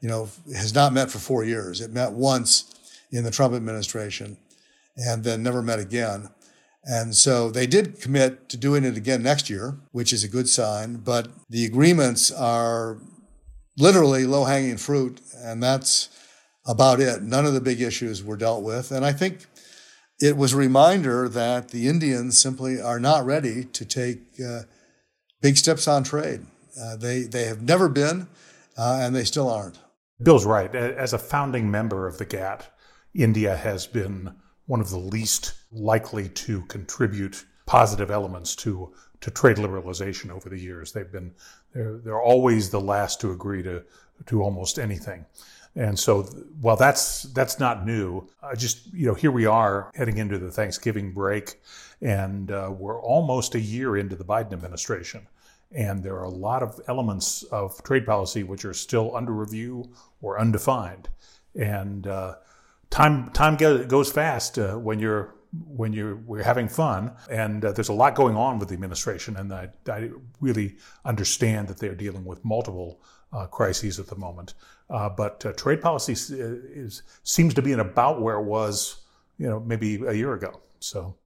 you 0.00 0.08
know, 0.08 0.28
has 0.54 0.74
not 0.74 0.92
met 0.92 1.10
for 1.10 1.18
four 1.18 1.44
years. 1.44 1.80
It 1.80 1.92
met 1.92 2.12
once 2.12 2.74
in 3.12 3.24
the 3.24 3.30
Trump 3.30 3.54
administration 3.54 4.36
and 4.96 5.24
then 5.24 5.42
never 5.42 5.62
met 5.62 5.78
again. 5.78 6.28
And 6.84 7.14
so 7.14 7.50
they 7.50 7.66
did 7.66 8.00
commit 8.00 8.48
to 8.48 8.56
doing 8.56 8.84
it 8.84 8.96
again 8.96 9.22
next 9.22 9.48
year, 9.48 9.78
which 9.92 10.12
is 10.12 10.24
a 10.24 10.28
good 10.28 10.48
sign. 10.48 10.96
But 10.96 11.28
the 11.48 11.64
agreements 11.64 12.30
are 12.32 12.98
literally 13.78 14.26
low 14.26 14.44
hanging 14.44 14.76
fruit, 14.76 15.20
and 15.36 15.62
that's 15.62 16.08
about 16.66 17.00
it. 17.00 17.22
None 17.22 17.46
of 17.46 17.54
the 17.54 17.60
big 17.60 17.80
issues 17.80 18.22
were 18.22 18.36
dealt 18.36 18.62
with. 18.62 18.90
And 18.90 19.04
I 19.04 19.12
think 19.12 19.46
it 20.20 20.36
was 20.36 20.52
a 20.52 20.56
reminder 20.56 21.28
that 21.28 21.68
the 21.68 21.88
Indians 21.88 22.40
simply 22.40 22.80
are 22.80 23.00
not 23.00 23.24
ready 23.24 23.64
to 23.64 23.84
take 23.84 24.20
uh, 24.44 24.62
big 25.40 25.56
steps 25.56 25.86
on 25.86 26.04
trade. 26.04 26.46
Uh, 26.80 26.96
they, 26.96 27.22
they 27.22 27.44
have 27.44 27.62
never 27.62 27.88
been, 27.88 28.28
uh, 28.76 28.98
and 29.00 29.14
they 29.14 29.24
still 29.24 29.48
aren't. 29.48 29.78
Bill's 30.22 30.46
right. 30.46 30.72
As 30.74 31.12
a 31.12 31.18
founding 31.18 31.70
member 31.70 32.06
of 32.06 32.18
the 32.18 32.24
GATT, 32.24 32.68
India 33.14 33.56
has 33.56 33.86
been 33.86 34.34
one 34.66 34.80
of 34.80 34.90
the 34.90 34.98
least 34.98 35.54
likely 35.70 36.28
to 36.28 36.62
contribute 36.62 37.44
positive 37.66 38.10
elements 38.10 38.54
to 38.56 38.92
to 39.20 39.30
trade 39.30 39.56
liberalization 39.56 40.30
over 40.30 40.48
the 40.48 40.58
years. 40.58 40.92
They've 40.92 41.10
been 41.10 41.32
they're 41.72 41.98
they're 41.98 42.22
always 42.22 42.70
the 42.70 42.80
last 42.80 43.20
to 43.20 43.32
agree 43.32 43.62
to 43.62 43.82
to 44.26 44.42
almost 44.42 44.78
anything. 44.78 45.24
And 45.74 45.98
so, 45.98 46.24
while 46.60 46.76
that's 46.76 47.22
that's 47.22 47.58
not 47.58 47.86
new, 47.86 48.28
I 48.42 48.54
just 48.54 48.92
you 48.92 49.06
know 49.06 49.14
here 49.14 49.30
we 49.30 49.46
are 49.46 49.90
heading 49.94 50.18
into 50.18 50.38
the 50.38 50.50
Thanksgiving 50.50 51.12
break, 51.12 51.62
and 52.02 52.50
uh, 52.50 52.70
we're 52.76 53.00
almost 53.00 53.54
a 53.54 53.60
year 53.60 53.96
into 53.96 54.14
the 54.14 54.24
Biden 54.24 54.52
administration, 54.52 55.26
and 55.72 56.02
there 56.02 56.16
are 56.16 56.24
a 56.24 56.28
lot 56.28 56.62
of 56.62 56.78
elements 56.88 57.42
of 57.44 57.82
trade 57.84 58.04
policy 58.04 58.42
which 58.42 58.66
are 58.66 58.74
still 58.74 59.16
under 59.16 59.32
review 59.32 59.88
or 60.20 60.38
undefined, 60.38 61.08
and 61.54 62.06
uh, 62.06 62.34
time 62.92 63.30
time 63.30 63.56
goes 63.56 64.12
fast 64.12 64.58
uh, 64.58 64.74
when 64.76 65.00
you're 65.00 65.34
when 65.66 65.92
you're 65.92 66.16
we're 66.16 66.42
having 66.42 66.68
fun, 66.68 67.12
and 67.28 67.64
uh, 67.64 67.72
there's 67.72 67.88
a 67.88 67.92
lot 67.92 68.14
going 68.14 68.36
on 68.36 68.58
with 68.58 68.68
the 68.68 68.74
administration, 68.74 69.36
and 69.36 69.52
I, 69.52 69.70
I 69.88 70.10
really 70.40 70.76
understand 71.04 71.68
that 71.68 71.78
they're 71.78 71.94
dealing 71.94 72.24
with 72.24 72.44
multiple 72.44 73.00
uh, 73.32 73.46
crises 73.46 73.98
at 73.98 74.06
the 74.06 74.16
moment. 74.16 74.54
Uh, 74.88 75.08
but 75.08 75.44
uh, 75.44 75.52
trade 75.54 75.80
policy 75.80 76.12
is, 76.12 76.30
is, 76.30 77.02
seems 77.22 77.54
to 77.54 77.62
be 77.62 77.72
in 77.72 77.80
about 77.80 78.20
where 78.20 78.36
it 78.36 78.44
was, 78.44 79.02
you 79.38 79.48
know, 79.48 79.58
maybe 79.58 80.02
a 80.06 80.12
year 80.12 80.34
ago. 80.34 80.60
So, 80.80 81.16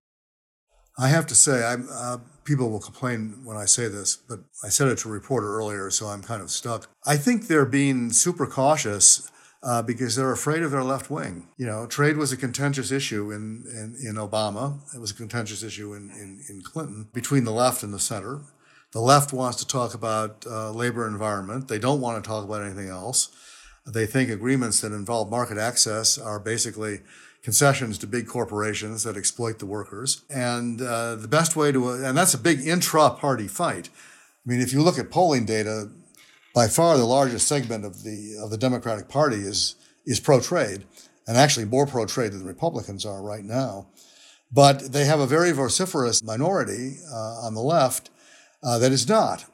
I 0.99 1.09
have 1.09 1.27
to 1.27 1.35
say, 1.35 1.63
uh, 1.65 2.19
people 2.45 2.71
will 2.71 2.81
complain 2.81 3.41
when 3.45 3.57
I 3.57 3.65
say 3.65 3.89
this, 3.89 4.17
but 4.17 4.41
I 4.63 4.69
said 4.69 4.89
it 4.89 4.99
to 4.99 5.09
a 5.09 5.13
reporter 5.13 5.57
earlier, 5.57 5.91
so 5.91 6.07
I'm 6.07 6.23
kind 6.23 6.43
of 6.43 6.51
stuck. 6.51 6.89
I 7.05 7.17
think 7.17 7.49
they're 7.49 7.67
being 7.67 8.11
super 8.13 8.47
cautious. 8.47 9.31
Uh, 9.67 9.83
because 9.83 10.15
they're 10.15 10.31
afraid 10.31 10.63
of 10.63 10.71
their 10.71 10.85
left 10.85 11.11
wing. 11.11 11.49
You 11.57 11.67
know, 11.67 11.89
trade 11.89 12.17
was 12.17 12.31
a 12.31 12.37
contentious 12.37 12.93
issue 12.93 13.33
in, 13.33 13.65
in, 13.67 13.97
in 14.11 14.15
Obama. 14.15 14.79
It 14.95 15.01
was 15.01 15.11
a 15.11 15.15
contentious 15.15 15.65
issue 15.65 15.93
in, 15.93 16.09
in, 16.11 16.41
in 16.49 16.63
Clinton 16.63 17.09
between 17.13 17.43
the 17.43 17.51
left 17.51 17.83
and 17.83 17.93
the 17.93 17.99
center. 17.99 18.43
The 18.93 19.01
left 19.01 19.33
wants 19.33 19.59
to 19.59 19.67
talk 19.67 19.93
about 19.93 20.47
uh, 20.47 20.71
labor 20.71 21.05
environment. 21.09 21.67
They 21.67 21.81
don't 21.81 22.01
want 22.01 22.23
to 22.23 22.29
talk 22.29 22.45
about 22.45 22.63
anything 22.63 22.89
else. 22.89 23.29
They 23.85 24.07
think 24.07 24.31
agreements 24.31 24.81
that 24.83 24.93
involve 24.93 25.31
market 25.31 25.59
access 25.59 26.17
are 26.17 26.39
basically 26.39 27.01
concessions 27.43 27.99
to 27.99 28.07
big 28.07 28.29
corporations 28.29 29.03
that 29.03 29.17
exploit 29.17 29.59
the 29.59 29.67
workers. 29.67 30.23
And 30.31 30.81
uh, 30.81 31.17
the 31.17 31.29
best 31.29 31.57
way 31.57 31.73
to, 31.73 31.91
and 31.91 32.17
that's 32.17 32.35
a 32.35 32.39
big 32.39 32.65
intra 32.65 33.11
party 33.11 33.49
fight. 33.49 33.89
I 34.47 34.51
mean, 34.51 34.61
if 34.61 34.73
you 34.73 34.81
look 34.81 34.99
at 34.99 35.11
polling 35.11 35.45
data, 35.45 35.91
by 36.57 36.69
far 36.69 36.97
the 36.97 37.05
largest 37.05 37.47
segment 37.47 37.85
of 37.85 38.03
the, 38.03 38.35
of 38.43 38.49
the 38.49 38.57
Democratic 38.57 39.11
Party 39.11 39.37
is, 39.37 39.77
is 40.07 40.19
pro 40.19 40.41
trade, 40.41 40.87
and 41.27 41.37
actually 41.37 41.67
more 41.67 41.87
pro 41.87 42.07
trade 42.07 42.33
than 42.33 42.41
the 42.41 42.47
Republicans 42.47 43.05
are 43.05 43.23
right 43.23 43.45
now. 43.45 43.89
But 44.51 44.91
they 44.91 45.05
have 45.05 45.21
a 45.21 45.27
very 45.27 45.53
vociferous 45.53 46.25
minority 46.25 46.97
uh, 47.13 47.45
on 47.45 47.53
the 47.53 47.61
left 47.61 48.09
uh, 48.63 48.79
that 48.79 48.91
is 48.91 49.07
not. 49.07 49.45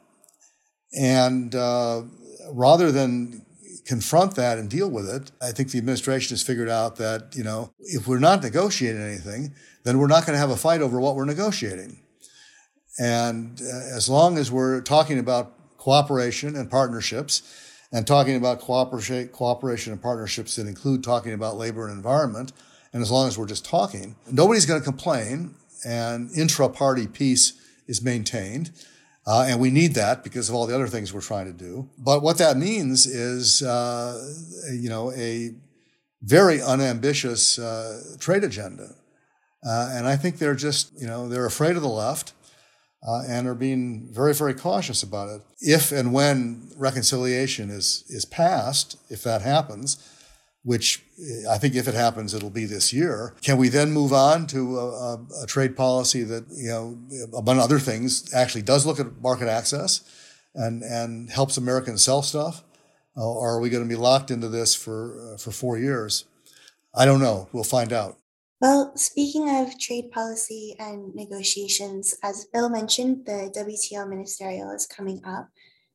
And 0.97 1.53
uh, 1.53 2.03
rather 2.53 2.89
than 2.89 3.45
confront 3.85 4.35
that 4.35 4.57
and 4.57 4.69
deal 4.69 4.89
with 4.89 5.09
it, 5.09 5.29
I 5.41 5.51
think 5.51 5.71
the 5.71 5.79
administration 5.79 6.33
has 6.33 6.41
figured 6.41 6.69
out 6.69 6.95
that, 6.97 7.35
you 7.35 7.43
know, 7.43 7.73
if 7.79 8.07
we're 8.07 8.19
not 8.19 8.41
negotiating 8.41 9.01
anything, 9.01 9.53
then 9.83 9.97
we're 9.97 10.07
not 10.07 10.25
going 10.25 10.35
to 10.35 10.39
have 10.39 10.51
a 10.51 10.55
fight 10.55 10.81
over 10.81 11.01
what 11.01 11.17
we're 11.17 11.25
negotiating. 11.25 12.01
And 12.97 13.59
uh, 13.61 13.93
as 13.93 14.07
long 14.07 14.37
as 14.37 14.49
we're 14.49 14.79
talking 14.79 15.19
about 15.19 15.59
cooperation 15.83 16.55
and 16.55 16.71
partnerships, 16.71 17.41
and 17.91 18.07
talking 18.07 18.35
about 18.37 18.59
cooperation, 18.59 19.91
and 19.93 20.01
partnerships 20.01 20.55
that 20.55 20.65
include 20.65 21.03
talking 21.03 21.33
about 21.33 21.57
labor 21.57 21.83
and 21.87 21.95
environment, 21.95 22.53
and 22.93 23.01
as 23.01 23.11
long 23.11 23.27
as 23.27 23.37
we're 23.37 23.53
just 23.55 23.65
talking, 23.65 24.15
nobody's 24.31 24.65
going 24.65 24.79
to 24.79 24.85
complain, 24.85 25.53
and 25.85 26.31
intra-party 26.37 27.05
peace 27.07 27.53
is 27.87 28.01
maintained. 28.01 28.71
Uh, 29.25 29.45
and 29.47 29.59
we 29.59 29.69
need 29.69 29.93
that 29.93 30.23
because 30.23 30.49
of 30.49 30.55
all 30.55 30.67
the 30.67 30.75
other 30.75 30.87
things 30.87 31.13
we're 31.13 31.21
trying 31.21 31.45
to 31.45 31.65
do. 31.69 31.89
But 31.97 32.21
what 32.21 32.37
that 32.37 32.57
means 32.57 33.05
is, 33.05 33.61
uh, 33.61 34.13
you 34.71 34.89
know, 34.89 35.11
a 35.13 35.53
very 36.21 36.61
unambitious 36.61 37.59
uh, 37.59 38.01
trade 38.19 38.43
agenda. 38.43 38.95
Uh, 39.65 39.89
and 39.95 40.07
I 40.07 40.15
think 40.17 40.37
they're 40.37 40.55
just, 40.55 40.91
you 40.99 41.07
know, 41.07 41.29
they're 41.29 41.45
afraid 41.45 41.75
of 41.75 41.81
the 41.81 41.95
left 42.05 42.33
uh, 43.05 43.23
and 43.27 43.47
are 43.47 43.55
being 43.55 44.07
very, 44.11 44.33
very 44.33 44.53
cautious 44.53 45.03
about 45.03 45.29
it. 45.29 45.41
If 45.59 45.91
and 45.91 46.13
when 46.13 46.71
reconciliation 46.77 47.69
is, 47.69 48.03
is 48.07 48.25
passed, 48.25 48.97
if 49.09 49.23
that 49.23 49.41
happens, 49.41 49.97
which 50.63 51.03
I 51.49 51.57
think 51.57 51.75
if 51.75 51.87
it 51.87 51.93
happens, 51.93 52.33
it'll 52.33 52.49
be 52.49 52.65
this 52.65 52.93
year. 52.93 53.35
Can 53.41 53.57
we 53.57 53.67
then 53.67 53.91
move 53.91 54.13
on 54.13 54.47
to 54.47 54.79
a, 54.79 54.87
a, 54.87 55.27
a, 55.43 55.45
trade 55.45 55.75
policy 55.75 56.23
that, 56.23 56.45
you 56.51 56.69
know, 56.69 56.97
among 57.37 57.59
other 57.59 57.79
things, 57.79 58.33
actually 58.33 58.61
does 58.61 58.85
look 58.85 58.99
at 58.99 59.21
market 59.21 59.49
access 59.49 60.01
and, 60.55 60.81
and 60.81 61.29
helps 61.29 61.57
Americans 61.57 62.01
sell 62.01 62.21
stuff? 62.21 62.63
Uh, 63.15 63.29
or 63.29 63.55
are 63.55 63.59
we 63.59 63.69
going 63.69 63.83
to 63.83 63.89
be 63.89 63.99
locked 63.99 64.31
into 64.31 64.47
this 64.47 64.73
for, 64.73 65.33
uh, 65.33 65.37
for 65.37 65.51
four 65.51 65.77
years? 65.77 66.25
I 66.95 67.05
don't 67.05 67.19
know. 67.19 67.49
We'll 67.51 67.63
find 67.63 67.91
out. 67.91 68.17
Well, 68.63 68.95
speaking 68.95 69.53
of 69.53 69.77
trade 69.77 70.09
policy 70.13 70.73
and 70.79 71.13
negotiations, 71.13 72.15
as 72.23 72.45
Bill 72.45 72.69
mentioned, 72.69 73.25
the 73.25 73.51
WTO 73.53 74.07
ministerial 74.07 74.71
is 74.71 74.87
coming 74.87 75.19
up. 75.25 75.49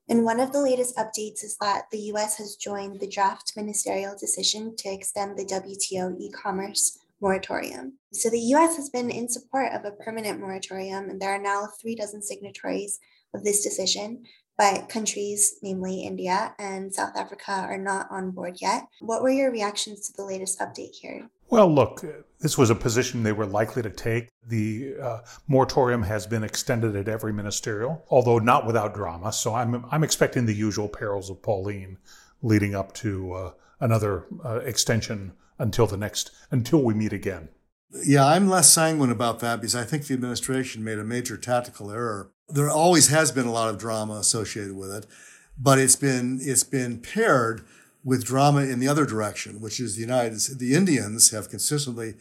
And 0.07 0.22
one 0.22 0.38
of 0.38 0.52
the 0.52 0.61
latest 0.61 0.94
updates 0.98 1.42
is 1.42 1.57
that 1.62 1.85
the 1.90 2.12
US 2.12 2.37
has 2.37 2.57
joined 2.57 3.00
the 3.00 3.09
draft 3.09 3.54
ministerial 3.57 4.14
decision 4.20 4.76
to 4.76 4.92
extend 4.92 5.38
the 5.38 5.46
WTO 5.46 6.20
e 6.20 6.31
commerce 6.31 6.98
moratorium. 7.22 7.94
So 8.12 8.28
the 8.28 8.52
US 8.52 8.76
has 8.76 8.90
been 8.90 9.09
in 9.09 9.31
support 9.31 9.72
of 9.72 9.87
a 9.87 9.92
permanent 9.92 10.38
moratorium, 10.38 11.09
and 11.09 11.18
there 11.18 11.35
are 11.35 11.42
now 11.42 11.68
three 11.81 11.94
dozen 11.94 12.20
signatories 12.20 13.00
of 13.33 13.44
this 13.44 13.62
decision. 13.64 14.24
But 14.59 14.90
countries, 14.90 15.54
namely 15.62 16.02
India 16.02 16.54
and 16.59 16.92
South 16.92 17.16
Africa, 17.16 17.52
are 17.52 17.78
not 17.78 18.09
on 18.11 18.31
board 18.31 18.59
yet. 18.61 18.88
What 19.00 19.22
were 19.22 19.31
your 19.31 19.50
reactions 19.50 20.00
to 20.02 20.12
the 20.12 20.24
latest 20.24 20.61
update 20.61 20.96
here? 21.00 21.31
Well, 21.51 21.73
look, 21.73 22.05
this 22.41 22.57
was 22.57 22.71
a 22.71 22.75
position 22.75 23.23
they 23.23 23.33
were 23.33 23.47
likely 23.47 23.83
to 23.83 23.91
take. 23.91 24.29
The 24.47 24.95
uh, 25.03 25.21
moratorium 25.47 26.03
has 26.05 26.27
been 26.27 26.45
extended 26.45 26.95
at 26.95 27.09
every 27.09 27.33
ministerial, 27.33 28.05
although 28.11 28.39
not 28.39 28.67
without 28.67 28.95
drama. 28.95 29.33
So 29.33 29.55
I'm 29.55 29.85
I'm 29.91 30.05
expecting 30.05 30.47
the 30.47 30.55
usual 30.55 30.89
perils 30.89 31.31
of 31.31 31.43
Pauline, 31.43 31.99
leading 32.43 32.75
up 32.75 32.93
to 32.95 33.33
uh, 33.33 33.53
another 33.81 34.27
uh, 34.45 34.61
extension 34.65 35.33
until 35.59 35.87
the 35.87 35.97
next 35.97 36.31
until 36.51 36.83
we 36.83 36.95
meet 36.95 37.13
again. 37.13 37.49
Yeah, 38.05 38.27
I'm 38.27 38.49
less 38.49 38.71
sanguine 38.71 39.11
about 39.11 39.41
that 39.41 39.61
because 39.61 39.75
I 39.75 39.85
think 39.85 40.07
the 40.07 40.15
administration 40.15 40.85
made 40.85 40.99
a 40.99 41.05
major 41.05 41.39
tactical 41.39 41.91
error. 41.91 42.31
There 42.49 42.71
always 42.71 43.09
has 43.09 43.33
been 43.33 43.47
a 43.47 43.53
lot 43.53 43.71
of 43.71 43.79
drama 43.79 44.15
associated 44.15 44.77
with 44.77 44.91
it, 44.91 45.07
but 45.59 45.79
it's 45.79 45.97
been 45.97 46.39
it's 46.43 46.65
been 46.65 47.01
paired 47.01 47.65
with 48.05 48.25
drama 48.25 48.61
in 48.63 48.79
the 48.79 48.89
other 48.89 49.05
direction, 49.05 49.61
which 49.61 49.81
is 49.81 49.95
the 49.95 50.01
United 50.01 50.41
States, 50.41 50.59
the 50.59 50.75
Indians 50.75 51.31
have 51.31 51.51
consistently 51.51 52.15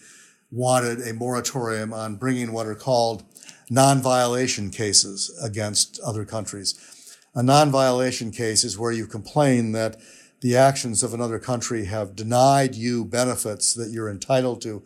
wanted 0.51 1.01
a 1.01 1.13
moratorium 1.13 1.93
on 1.93 2.15
bringing 2.15 2.51
what 2.51 2.67
are 2.67 2.75
called 2.75 3.23
non-violation 3.69 4.69
cases 4.69 5.37
against 5.41 5.99
other 5.99 6.25
countries. 6.25 7.17
A 7.35 7.43
non-violation 7.43 8.31
case 8.31 8.63
is 8.63 8.79
where 8.79 8.91
you 8.91 9.05
complain 9.05 9.73
that 9.73 9.99
the 10.41 10.55
actions 10.55 11.03
of 11.03 11.13
another 11.13 11.39
country 11.39 11.85
have 11.85 12.15
denied 12.15 12.75
you 12.75 13.03
benefits 13.03 13.73
that 13.73 13.91
you're 13.91 14.09
entitled 14.09 14.61
to 14.61 14.83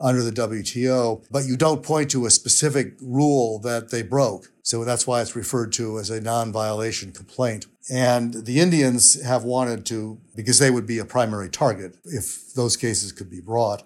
under 0.00 0.22
the 0.22 0.32
WTO, 0.32 1.24
but 1.30 1.44
you 1.44 1.56
don't 1.56 1.82
point 1.82 2.10
to 2.10 2.24
a 2.24 2.30
specific 2.30 2.94
rule 3.02 3.58
that 3.58 3.90
they 3.90 4.02
broke. 4.02 4.50
So 4.62 4.84
that's 4.84 5.06
why 5.06 5.20
it's 5.20 5.36
referred 5.36 5.72
to 5.74 5.98
as 5.98 6.08
a 6.10 6.20
non-violation 6.20 7.12
complaint. 7.12 7.66
And 7.92 8.32
the 8.32 8.60
Indians 8.60 9.22
have 9.22 9.44
wanted 9.44 9.84
to, 9.86 10.18
because 10.34 10.58
they 10.58 10.70
would 10.70 10.86
be 10.86 10.98
a 10.98 11.04
primary 11.04 11.50
target 11.50 11.96
if 12.04 12.54
those 12.54 12.76
cases 12.76 13.12
could 13.12 13.30
be 13.30 13.40
brought. 13.40 13.82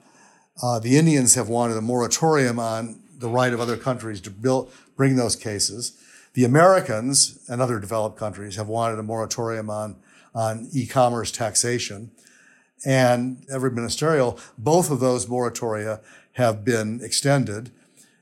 Uh, 0.62 0.79
the 0.79 0.96
Indians 0.96 1.35
have 1.35 1.48
wanted 1.48 1.77
a 1.77 1.81
moratorium 1.81 2.61
on 2.61 3.00
the 3.18 3.29
right 3.29 3.53
of 3.53 3.61
other 3.61 3.77
countries 3.77 4.20
to 4.20 4.31
build, 4.31 4.70
bring 4.96 5.16
those 5.16 5.35
cases. 5.35 5.98
The 6.35 6.44
Americans 6.44 7.44
and 7.48 7.61
other 7.61 7.81
developed 7.81 8.18
countries 8.18 8.57
have 8.57 8.68
wanted 8.68 8.98
a 8.98 9.03
moratorium 9.03 9.70
on, 9.70 9.96
on 10.35 10.68
e-commerce 10.72 11.33
taxation 11.33 12.11
and 12.84 13.44
every 13.50 13.70
ministerial, 13.70 14.38
both 14.58 14.90
of 14.90 15.00
those 15.00 15.26
moratoria 15.26 16.00
have 16.32 16.64
been 16.64 17.00
extended. 17.02 17.70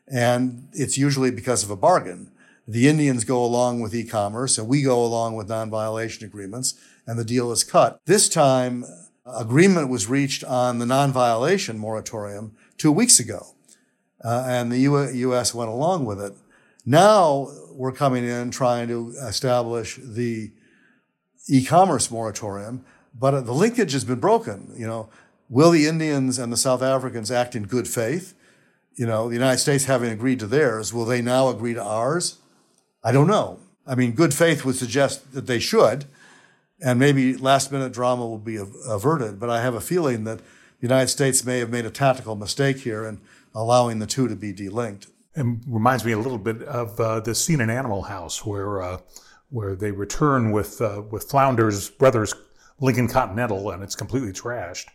And 0.07 0.69
it's 0.73 0.99
usually 0.99 1.31
because 1.31 1.63
of 1.63 1.71
a 1.71 1.77
bargain. 1.77 2.31
The 2.69 2.89
Indians 2.89 3.25
go 3.25 3.45
along 3.45 3.81
with 3.81 3.95
e 3.95 4.05
commerce, 4.05 4.57
and 4.57 4.69
we 4.69 4.83
go 4.83 5.05
along 5.05 5.35
with 5.35 5.49
non 5.49 5.69
violation 5.71 6.25
agreements, 6.25 6.75
and 7.07 7.19
the 7.19 7.25
deal 7.25 7.51
is 7.51 7.65
cut. 7.65 8.01
This 8.07 8.29
time, 8.29 8.85
agreement 9.27 9.89
was 9.89 10.07
reached 10.07 10.45
on 10.45 10.79
the 10.79 10.87
non 10.87 11.13
violation 11.13 11.79
moratorium 11.79 12.55
two 12.79 12.93
weeks 12.93 13.19
ago, 13.19 13.55
uh, 14.25 14.45
and 14.47 14.71
the 14.71 14.79
U.S. 14.79 15.55
went 15.55 15.71
along 15.71 16.05
with 16.05 16.21
it. 16.21 16.35
Now 16.85 17.49
we're 17.71 17.93
coming 17.93 18.25
in 18.25 18.51
trying 18.51 18.89
to 18.89 19.15
establish 19.23 19.99
the 20.03 20.53
e 21.49 21.65
commerce 21.65 22.11
moratorium, 22.11 22.85
but 23.15 23.41
the 23.47 23.53
linkage 23.53 23.93
has 23.93 24.05
been 24.05 24.21
broken. 24.21 24.73
You 24.77 24.87
know, 24.87 25.09
will 25.49 25.71
the 25.71 25.87
Indians 25.87 26.39
and 26.39 26.53
the 26.53 26.57
South 26.57 26.83
Africans 26.83 27.31
act 27.31 27.55
in 27.55 27.65
good 27.65 27.89
faith? 27.89 28.35
You 28.95 29.07
know, 29.07 29.29
the 29.29 29.35
United 29.35 29.59
States 29.59 29.85
having 29.85 30.11
agreed 30.11 30.39
to 30.41 30.47
theirs, 30.47 30.93
will 30.93 31.05
they 31.05 31.23
now 31.23 31.49
agree 31.49 31.75
to 31.75 31.83
ours? 31.83 32.39
I 33.03 33.13
don't 33.13 33.27
know. 33.27 33.59
I 33.87 33.95
mean, 33.95 34.13
good 34.13 34.33
faith 34.33 34.65
would 34.65 34.77
suggest 34.77 35.33
that 35.33 35.47
they 35.47 35.59
should, 35.59 36.05
and 36.81 36.99
maybe 36.99 37.37
last 37.37 37.73
minute 37.73 37.93
drama 37.93 38.27
will 38.27 38.39
be 38.39 38.57
averted. 38.57 39.41
But 39.41 39.51
I 39.51 39.61
have 39.61 39.75
a 39.75 39.81
feeling 39.81 40.25
that 40.25 40.39
the 40.39 40.45
United 40.83 41.09
States 41.09 41.45
may 41.45 41.59
have 41.59 41.71
made 41.71 41.87
a 41.87 41.91
tactical 41.91 42.37
mistake 42.37 42.79
here 42.79 43.05
in 43.05 43.21
allowing 43.55 43.99
the 43.99 44.07
two 44.07 44.29
to 44.29 44.37
be 44.37 44.53
delinked. 44.53 45.09
It 45.35 45.47
reminds 45.67 46.05
me 46.05 46.13
a 46.13 46.19
little 46.19 46.39
bit 46.39 46.63
of 46.63 47.01
uh, 47.01 47.21
the 47.21 47.35
scene 47.35 47.61
in 47.61 47.71
Animal 47.71 48.03
House 48.03 48.45
where 48.45 48.83
uh, 48.83 48.99
where 49.49 49.75
they 49.75 49.91
return 49.91 50.53
with 50.53 50.81
uh, 50.81 51.03
with 51.11 51.25
Flounder's 51.25 51.89
brothers 51.91 52.35
Lincoln 52.83 53.09
Continental 53.09 53.71
and 53.71 53.83
it's 53.83 53.95
completely 53.95 54.33
trashed. 54.33 54.89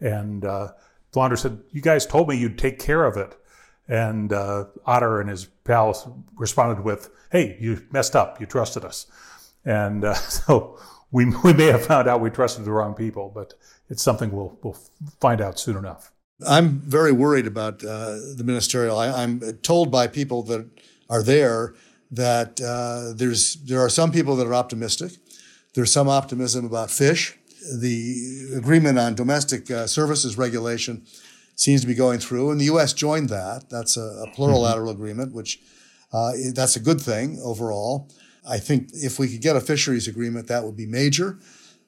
And 0.00 0.44
uh, 0.44 0.68
said, 1.12 1.60
"You 1.70 1.82
guys 1.82 2.06
told 2.06 2.28
me 2.28 2.36
you'd 2.36 2.58
take 2.58 2.78
care 2.78 3.04
of 3.04 3.16
it." 3.16 3.36
And 3.88 4.32
uh, 4.32 4.66
Otter 4.86 5.20
and 5.20 5.28
his 5.28 5.44
pals 5.64 6.08
responded 6.36 6.82
with, 6.82 7.10
"Hey, 7.30 7.58
you 7.60 7.84
messed 7.90 8.16
up. 8.16 8.40
You 8.40 8.46
trusted 8.46 8.84
us." 8.84 9.06
And 9.64 10.04
uh, 10.04 10.14
so 10.14 10.78
we 11.10 11.26
we 11.44 11.52
may 11.52 11.66
have 11.66 11.84
found 11.84 12.08
out 12.08 12.20
we 12.20 12.30
trusted 12.30 12.64
the 12.64 12.72
wrong 12.72 12.94
people, 12.94 13.30
but 13.34 13.54
it's 13.90 14.02
something 14.02 14.32
we'll 14.32 14.58
we'll 14.62 14.78
find 15.20 15.40
out 15.40 15.58
soon 15.58 15.76
enough. 15.76 16.12
I'm 16.46 16.80
very 16.80 17.12
worried 17.12 17.46
about 17.46 17.84
uh, 17.84 18.16
the 18.36 18.42
ministerial. 18.44 18.98
I, 18.98 19.22
am 19.22 19.40
told 19.62 19.92
by 19.92 20.08
people 20.08 20.42
that 20.44 20.66
are 21.08 21.22
there 21.22 21.74
that 22.10 22.60
uh, 22.60 23.12
there's 23.14 23.56
there 23.56 23.80
are 23.80 23.88
some 23.88 24.10
people 24.10 24.34
that 24.36 24.46
are 24.46 24.54
optimistic 24.54 25.12
there's 25.74 25.92
some 25.92 26.08
optimism 26.08 26.64
about 26.64 26.90
fish. 26.90 27.38
The 27.80 28.54
agreement 28.56 28.98
on 28.98 29.14
domestic 29.14 29.70
uh, 29.70 29.86
services 29.86 30.36
regulation 30.36 31.06
seems 31.54 31.80
to 31.82 31.86
be 31.86 31.94
going 31.94 32.18
through, 32.18 32.50
and 32.50 32.60
the 32.60 32.66
U.S. 32.66 32.92
joined 32.92 33.28
that. 33.28 33.70
That's 33.70 33.96
a, 33.96 34.00
a 34.00 34.30
plurilateral 34.36 34.88
mm-hmm. 34.88 35.02
agreement, 35.02 35.34
which 35.34 35.60
uh, 36.12 36.32
that's 36.54 36.76
a 36.76 36.80
good 36.80 37.00
thing 37.00 37.40
overall. 37.42 38.10
I 38.48 38.58
think 38.58 38.88
if 38.92 39.18
we 39.18 39.28
could 39.28 39.40
get 39.40 39.56
a 39.56 39.60
fisheries 39.60 40.08
agreement, 40.08 40.48
that 40.48 40.64
would 40.64 40.76
be 40.76 40.86
major. 40.86 41.38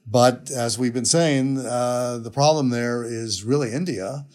But 0.07 0.51
as 0.51 0.79
we've 0.79 0.95
been 0.95 1.05
saying, 1.05 1.59
uh, 1.59 2.19
the 2.19 2.31
problem 2.31 2.71
there 2.71 3.05
is 3.05 3.43
really 3.43 3.73
India. 3.73 4.27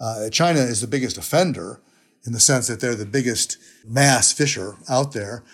Uh, 0.00 0.28
China 0.30 0.60
is 0.60 0.80
the 0.80 0.86
biggest 0.86 1.16
offender 1.16 1.80
in 2.26 2.32
the 2.32 2.40
sense 2.40 2.66
that 2.66 2.80
they're 2.80 2.94
the 2.94 3.06
biggest 3.06 3.58
mass 3.86 4.32
fisher 4.32 4.76
out 4.88 5.12
there. 5.12 5.44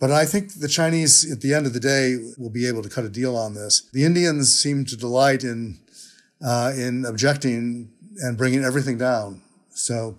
But 0.00 0.10
I 0.10 0.24
think 0.24 0.54
the 0.54 0.68
Chinese, 0.68 1.30
at 1.30 1.40
the 1.40 1.54
end 1.54 1.66
of 1.66 1.72
the 1.72 1.80
day, 1.80 2.16
will 2.36 2.50
be 2.50 2.66
able 2.66 2.82
to 2.82 2.88
cut 2.88 3.04
a 3.04 3.08
deal 3.08 3.36
on 3.36 3.54
this. 3.54 3.88
The 3.92 4.04
Indians 4.04 4.52
seem 4.52 4.84
to 4.86 4.96
delight 4.96 5.44
in 5.44 5.78
uh, 6.44 6.72
in 6.76 7.04
objecting 7.04 7.90
and 8.20 8.36
bringing 8.36 8.64
everything 8.64 8.98
down. 8.98 9.42
So 9.70 10.18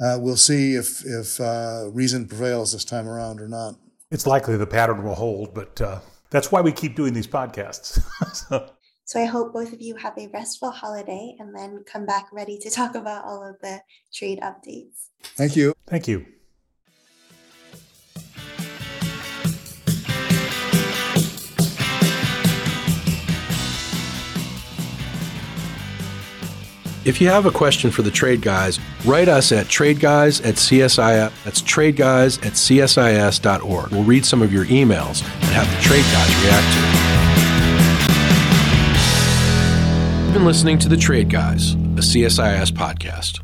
uh, 0.00 0.18
we'll 0.20 0.36
see 0.36 0.74
if 0.74 1.04
if 1.04 1.40
uh, 1.40 1.90
reason 1.92 2.26
prevails 2.26 2.72
this 2.72 2.84
time 2.84 3.08
around 3.08 3.40
or 3.40 3.48
not. 3.48 3.76
It's 4.10 4.26
likely 4.26 4.56
the 4.56 4.66
pattern 4.66 5.02
will 5.02 5.14
hold, 5.14 5.54
but 5.54 5.80
uh, 5.80 6.00
that's 6.30 6.52
why 6.52 6.60
we 6.60 6.72
keep 6.72 6.94
doing 6.94 7.14
these 7.14 7.26
podcasts. 7.26 8.00
so. 8.34 8.70
so 9.04 9.20
I 9.20 9.24
hope 9.24 9.52
both 9.52 9.72
of 9.72 9.80
you 9.80 9.96
have 9.96 10.16
a 10.18 10.28
restful 10.28 10.70
holiday 10.70 11.34
and 11.38 11.54
then 11.54 11.82
come 11.86 12.06
back 12.06 12.26
ready 12.32 12.58
to 12.58 12.70
talk 12.70 12.94
about 12.94 13.24
all 13.24 13.48
of 13.48 13.56
the 13.60 13.80
trade 14.12 14.40
updates. 14.40 15.08
Thank 15.36 15.56
you. 15.56 15.74
Thank 15.86 16.06
you. 16.06 16.26
If 27.04 27.20
you 27.20 27.28
have 27.28 27.44
a 27.44 27.50
question 27.50 27.90
for 27.90 28.00
the 28.00 28.10
trade 28.10 28.40
guys, 28.40 28.80
write 29.04 29.28
us 29.28 29.52
at 29.52 29.66
tradeguys 29.66 30.42
at 30.42 30.54
CSI. 30.54 31.30
That's 31.44 31.60
tradeguys 31.60 32.38
at 32.46 32.54
CSIS.org. 32.54 33.90
We'll 33.90 34.04
read 34.04 34.24
some 34.24 34.40
of 34.40 34.50
your 34.52 34.64
emails 34.64 35.22
and 35.22 35.50
have 35.52 35.68
the 35.68 35.82
trade 35.82 36.04
guys 36.12 36.34
react 36.44 36.72
to 36.72 36.80
them. 36.80 36.94
You've 40.24 40.34
been 40.34 40.46
listening 40.46 40.78
to 40.78 40.88
The 40.88 40.96
Trade 40.96 41.28
Guys, 41.28 41.74
a 41.74 42.00
CSIS 42.00 42.70
podcast. 42.72 43.43